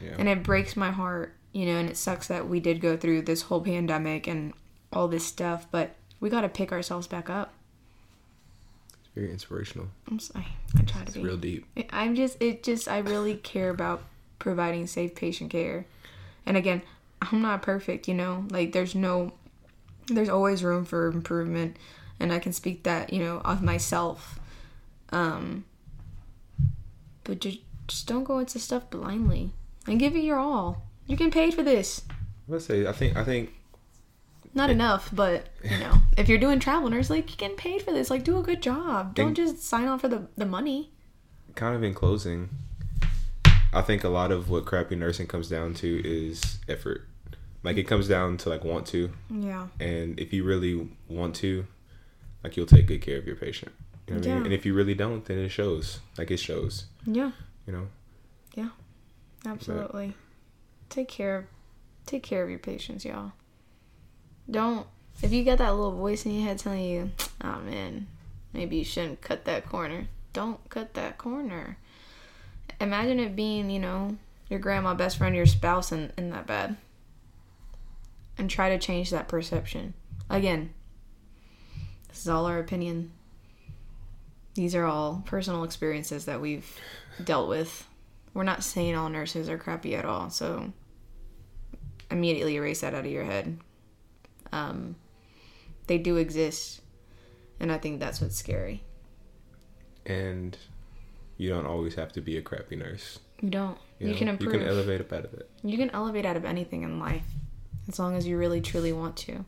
Yeah. 0.03 0.15
and 0.17 0.27
it 0.29 0.43
breaks 0.43 0.75
my 0.75 0.91
heart 0.91 1.33
you 1.53 1.65
know 1.65 1.75
and 1.77 1.89
it 1.89 1.97
sucks 1.97 2.27
that 2.27 2.47
we 2.47 2.59
did 2.59 2.81
go 2.81 2.95
through 2.97 3.23
this 3.23 3.43
whole 3.43 3.61
pandemic 3.61 4.27
and 4.27 4.53
all 4.93 5.07
this 5.07 5.25
stuff 5.25 5.67
but 5.71 5.95
we 6.19 6.29
got 6.29 6.41
to 6.41 6.49
pick 6.49 6.71
ourselves 6.71 7.07
back 7.07 7.29
up 7.29 7.53
It's 8.99 9.09
very 9.15 9.31
inspirational. 9.31 9.87
i'm 10.09 10.19
sorry 10.19 10.47
i 10.77 10.81
try 10.83 11.01
to 11.01 11.07
It's 11.07 11.15
be 11.17 11.23
real 11.23 11.37
deep. 11.37 11.65
i'm 11.91 12.15
just 12.15 12.41
it 12.41 12.63
just 12.63 12.87
i 12.87 12.99
really 12.99 13.35
care 13.35 13.69
about 13.69 14.01
providing 14.39 14.87
safe 14.87 15.13
patient 15.15 15.49
care 15.51 15.85
and 16.45 16.57
again 16.57 16.81
i'm 17.21 17.41
not 17.41 17.61
perfect 17.61 18.07
you 18.07 18.13
know 18.15 18.45
like 18.49 18.71
there's 18.71 18.95
no 18.95 19.33
there's 20.07 20.29
always 20.29 20.63
room 20.63 20.83
for 20.85 21.07
improvement 21.09 21.77
and 22.19 22.33
i 22.33 22.39
can 22.39 22.51
speak 22.53 22.83
that 22.83 23.13
you 23.13 23.19
know 23.23 23.39
of 23.45 23.61
myself 23.61 24.39
um 25.11 25.63
but 27.23 27.39
just 27.39 27.59
just 27.87 28.07
don't 28.07 28.23
go 28.23 28.39
into 28.39 28.57
stuff 28.57 28.89
blindly 28.89 29.51
and 29.87 29.99
give 29.99 30.15
it 30.15 30.23
your 30.23 30.37
all 30.37 30.83
you're 31.07 31.17
getting 31.17 31.31
paid 31.31 31.53
for 31.53 31.63
this 31.63 32.03
Let's 32.47 32.65
say 32.65 32.85
I 32.85 32.91
think 32.91 33.15
I 33.15 33.23
think 33.23 33.51
not 34.53 34.69
enough 34.69 35.09
but 35.13 35.47
you 35.63 35.77
know 35.79 35.93
if 36.17 36.27
you're 36.27 36.37
doing 36.37 36.59
travel 36.59 36.89
nurse 36.89 37.09
like 37.09 37.29
you're 37.29 37.37
getting 37.37 37.55
paid 37.55 37.81
for 37.81 37.91
this 37.91 38.09
like 38.09 38.23
do 38.23 38.37
a 38.37 38.43
good 38.43 38.61
job 38.61 39.15
don't 39.15 39.33
just 39.33 39.63
sign 39.63 39.87
on 39.87 39.97
for 39.97 40.09
the 40.09 40.27
the 40.35 40.45
money 40.45 40.91
kind 41.55 41.75
of 41.75 41.83
in 41.83 41.93
closing, 41.93 42.49
I 43.73 43.81
think 43.81 44.03
a 44.03 44.09
lot 44.09 44.31
of 44.31 44.49
what 44.49 44.65
crappy 44.65 44.95
nursing 44.95 45.27
comes 45.27 45.49
down 45.49 45.73
to 45.75 46.01
is 46.03 46.59
effort. 46.67 47.07
Like 47.63 47.77
it 47.77 47.83
comes 47.83 48.07
down 48.07 48.37
to 48.37 48.49
like 48.49 48.63
want 48.63 48.87
to, 48.87 49.11
yeah 49.29 49.67
and 49.79 50.19
if 50.19 50.33
you 50.33 50.43
really 50.43 50.89
want 51.07 51.35
to, 51.37 51.67
like 52.43 52.57
you'll 52.57 52.65
take 52.65 52.87
good 52.87 53.01
care 53.01 53.17
of 53.17 53.27
your 53.27 53.35
patient. 53.35 53.71
You 54.07 54.15
know 54.15 54.19
what 54.19 54.27
I 54.27 54.29
mean? 54.29 54.37
Yeah. 54.39 54.45
And 54.45 54.53
if 54.53 54.65
you 54.65 54.73
really 54.73 54.95
don't, 54.95 55.23
then 55.25 55.37
it 55.37 55.49
shows. 55.49 55.99
Like 56.17 56.31
it 56.31 56.37
shows. 56.37 56.85
yeah 57.05 57.31
You 57.67 57.73
know. 57.73 57.87
Absolutely. 59.45 60.13
Take 60.89 61.07
care 61.07 61.37
of 61.37 61.45
take 62.05 62.23
care 62.23 62.43
of 62.43 62.49
your 62.49 62.59
patients, 62.59 63.05
y'all. 63.05 63.33
Don't 64.49 64.87
if 65.21 65.31
you 65.31 65.43
got 65.43 65.59
that 65.59 65.75
little 65.75 65.91
voice 65.91 66.25
in 66.25 66.33
your 66.33 66.43
head 66.47 66.59
telling 66.59 66.83
you, 66.83 67.11
oh 67.43 67.59
man, 67.59 68.07
maybe 68.53 68.77
you 68.77 68.83
shouldn't 68.83 69.21
cut 69.21 69.45
that 69.45 69.67
corner. 69.67 70.07
Don't 70.33 70.67
cut 70.69 70.93
that 70.93 71.17
corner. 71.17 71.77
Imagine 72.79 73.19
it 73.19 73.35
being, 73.35 73.69
you 73.69 73.79
know, 73.79 74.17
your 74.49 74.59
grandma, 74.59 74.93
best 74.93 75.17
friend, 75.17 75.35
your 75.35 75.45
spouse 75.45 75.91
and, 75.91 76.11
and 76.17 76.33
that 76.33 76.47
bad. 76.47 76.77
And 78.37 78.49
try 78.49 78.69
to 78.69 78.79
change 78.79 79.11
that 79.11 79.27
perception. 79.27 79.93
Again, 80.29 80.73
this 82.09 82.21
is 82.21 82.29
all 82.29 82.45
our 82.45 82.59
opinion. 82.59 83.11
These 84.55 84.73
are 84.75 84.85
all 84.85 85.23
personal 85.25 85.63
experiences 85.63 86.25
that 86.25 86.41
we've 86.41 86.79
dealt 87.23 87.47
with. 87.47 87.87
We're 88.33 88.43
not 88.43 88.63
saying 88.63 88.95
all 88.95 89.09
nurses 89.09 89.49
are 89.49 89.57
crappy 89.57 89.95
at 89.95 90.05
all, 90.05 90.29
so 90.29 90.71
immediately 92.09 92.55
erase 92.55 92.81
that 92.81 92.93
out 92.93 93.05
of 93.05 93.11
your 93.11 93.23
head. 93.23 93.59
Um, 94.51 94.95
they 95.87 95.97
do 95.97 96.17
exist, 96.17 96.81
and 97.59 97.71
I 97.71 97.77
think 97.77 97.99
that's 97.99 98.21
what's 98.21 98.37
scary. 98.37 98.83
And 100.05 100.57
you 101.37 101.49
don't 101.49 101.65
always 101.65 101.95
have 101.95 102.13
to 102.13 102.21
be 102.21 102.37
a 102.37 102.41
crappy 102.41 102.75
nurse. 102.75 103.19
You 103.41 103.49
don't. 103.49 103.77
You, 103.99 104.07
know? 104.07 104.15
can 104.15 104.27
improve. 104.27 104.53
You 104.53 104.59
can 104.59 104.67
elevate 104.67 105.01
up 105.01 105.13
out 105.13 105.25
of 105.25 105.33
it. 105.33 105.49
You 105.63 105.77
can 105.77 105.89
elevate 105.91 106.25
out 106.25 106.37
of 106.37 106.45
anything 106.45 106.83
in 106.83 106.99
life, 106.99 107.25
as 107.87 107.99
long 107.99 108.15
as 108.15 108.27
you 108.27 108.37
really 108.37 108.61
truly 108.61 108.93
want 108.93 109.17
to. 109.17 109.45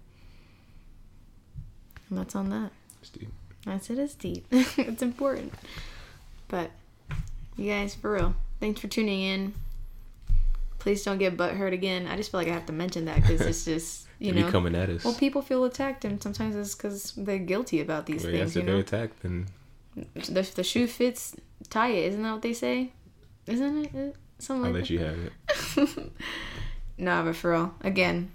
And 2.10 2.18
that's 2.18 2.36
on 2.36 2.50
that. 2.50 2.72
It's 3.02 3.10
deep. 3.10 3.30
That's 3.66 3.90
it. 3.90 3.98
It's 3.98 4.16
deep. 4.16 4.46
it's 4.52 5.02
important. 5.02 5.54
But 6.48 6.72
you 7.56 7.72
guys, 7.72 7.96
for 7.96 8.14
real, 8.14 8.36
thanks 8.64 8.80
for 8.80 8.88
tuning 8.88 9.22
in. 9.22 9.54
Please 10.80 11.04
don't 11.04 11.18
get 11.18 11.36
butt 11.36 11.52
hurt 11.56 11.74
again. 11.74 12.08
I 12.08 12.16
just 12.16 12.32
feel 12.32 12.40
like 12.40 12.48
I 12.48 12.54
have 12.54 12.66
to 12.68 12.72
mention 12.74 13.04
that 13.06 13.18
because 13.18 13.42
it's 13.42 13.66
just 13.74 14.08
you 14.20 14.32
know. 14.32 14.50
coming 14.50 14.74
at 14.74 14.90
us. 14.90 15.04
Well, 15.04 15.14
people 15.16 15.42
feel 15.42 15.66
attacked, 15.66 16.06
and 16.06 16.24
sometimes 16.24 16.56
it's 16.56 16.74
because 16.74 17.12
they're 17.18 17.40
guilty 17.40 17.82
about 17.82 18.06
these 18.06 18.24
Well, 18.24 18.32
yeah, 18.32 18.40
things. 18.40 18.52
if 18.52 18.62
You 18.62 18.66
they're 18.66 18.76
know, 18.76 18.80
attacked, 18.80 19.22
then 19.22 19.48
the, 20.16 20.50
the 20.56 20.64
shoe 20.64 20.88
fits, 20.88 21.36
tie 21.70 21.90
it. 21.90 22.06
Isn't 22.06 22.24
that 22.24 22.32
what 22.32 22.42
they 22.42 22.54
say? 22.54 22.92
Isn't 23.48 23.86
it? 23.86 23.92
Uh, 23.94 24.18
Something 24.40 24.66
I'll 24.66 24.72
like 24.72 24.82
let 24.82 24.88
that. 24.88 24.90
you 24.90 25.00
have 25.00 25.98
it. 25.98 26.12
Nah, 26.98 27.24
but 27.26 27.36
for 27.36 27.52
real, 27.52 27.74
again, 27.82 28.32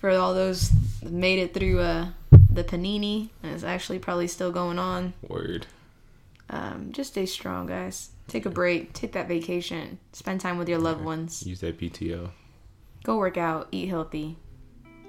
for 0.00 0.10
all 0.10 0.34
those 0.34 0.70
that 1.02 1.12
made 1.12 1.38
it 1.38 1.54
through 1.54 1.78
uh, 1.78 2.08
the 2.50 2.64
panini, 2.64 3.30
and 3.42 3.52
it's 3.52 3.62
actually 3.64 4.00
probably 4.00 4.26
still 4.26 4.50
going 4.50 4.78
on. 4.78 5.14
Word. 5.26 5.66
Um, 6.50 6.90
just 6.92 7.12
stay 7.12 7.26
strong, 7.26 7.66
guys. 7.66 8.10
Take 8.28 8.46
a 8.46 8.50
break. 8.50 8.92
Take 8.92 9.12
that 9.12 9.28
vacation. 9.28 9.98
Spend 10.12 10.40
time 10.40 10.58
with 10.58 10.68
your 10.68 10.78
loved 10.78 11.04
ones. 11.04 11.46
Use 11.46 11.60
that 11.60 11.78
PTO. 11.78 12.30
Go 13.04 13.18
work 13.18 13.36
out. 13.36 13.68
Eat 13.70 13.88
healthy. 13.88 14.36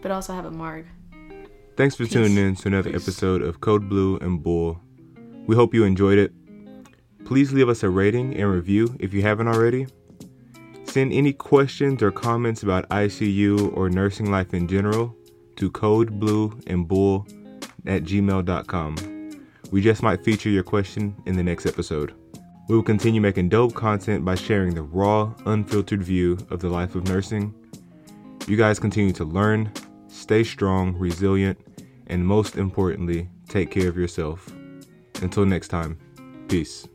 But 0.02 0.12
also 0.12 0.34
have 0.34 0.46
a 0.46 0.52
marg. 0.52 0.86
Thanks 1.76 1.96
for 1.96 2.06
tuning 2.06 2.38
in 2.38 2.56
to 2.56 2.68
another 2.68 2.90
episode 2.90 3.42
of 3.42 3.62
Code 3.62 3.90
Blue 3.90 4.18
and 4.18 4.42
Bull. 4.42 4.80
We 5.46 5.56
hope 5.56 5.74
you 5.74 5.84
enjoyed 5.84 6.18
it. 6.18 6.32
Please 7.26 7.52
leave 7.54 7.70
us 7.70 7.84
a 7.84 7.90
rating 7.90 8.36
and 8.36 8.52
review 8.52 8.96
if 9.00 9.14
you 9.14 9.22
haven't 9.22 9.48
already. 9.48 9.88
Send 10.86 11.12
any 11.12 11.34
questions 11.34 12.02
or 12.02 12.12
comments 12.12 12.64
about 12.64 12.88
ICU 12.90 13.76
or 13.76 13.90
nursing 13.90 14.32
life 14.32 14.54
in 14.54 14.68
general 14.68 15.16
to 15.58 15.70
codeblueandbull 15.70 17.34
at 17.86 18.04
gmail.com. 18.04 18.96
We 19.72 19.82
just 19.82 20.02
might 20.02 20.24
feature 20.24 20.50
your 20.50 20.64
question 20.64 21.16
in 21.26 21.36
the 21.36 21.44
next 21.44 21.66
episode. 21.66 22.16
We 22.68 22.76
will 22.76 22.84
continue 22.84 23.22
making 23.22 23.50
dope 23.50 23.74
content 23.74 24.26
by 24.26 24.36
sharing 24.36 24.76
the 24.76 24.82
raw, 24.82 25.34
unfiltered 25.46 26.04
view 26.04 26.38
of 26.50 26.60
the 26.60 26.70
life 26.70 26.96
of 26.96 27.08
nursing. 27.08 27.54
You 28.46 28.58
guys 28.58 28.78
continue 28.78 29.14
to 29.14 29.24
learn, 29.24 29.72
stay 30.08 30.44
strong, 30.44 30.94
resilient, 30.98 31.58
and 32.08 32.26
most 32.26 32.58
importantly, 32.58 33.30
take 33.48 33.72
care 33.72 33.88
of 33.88 33.98
yourself. 33.98 34.52
Until 35.22 35.46
next 35.46 35.70
time, 35.70 35.98
peace. 36.50 36.88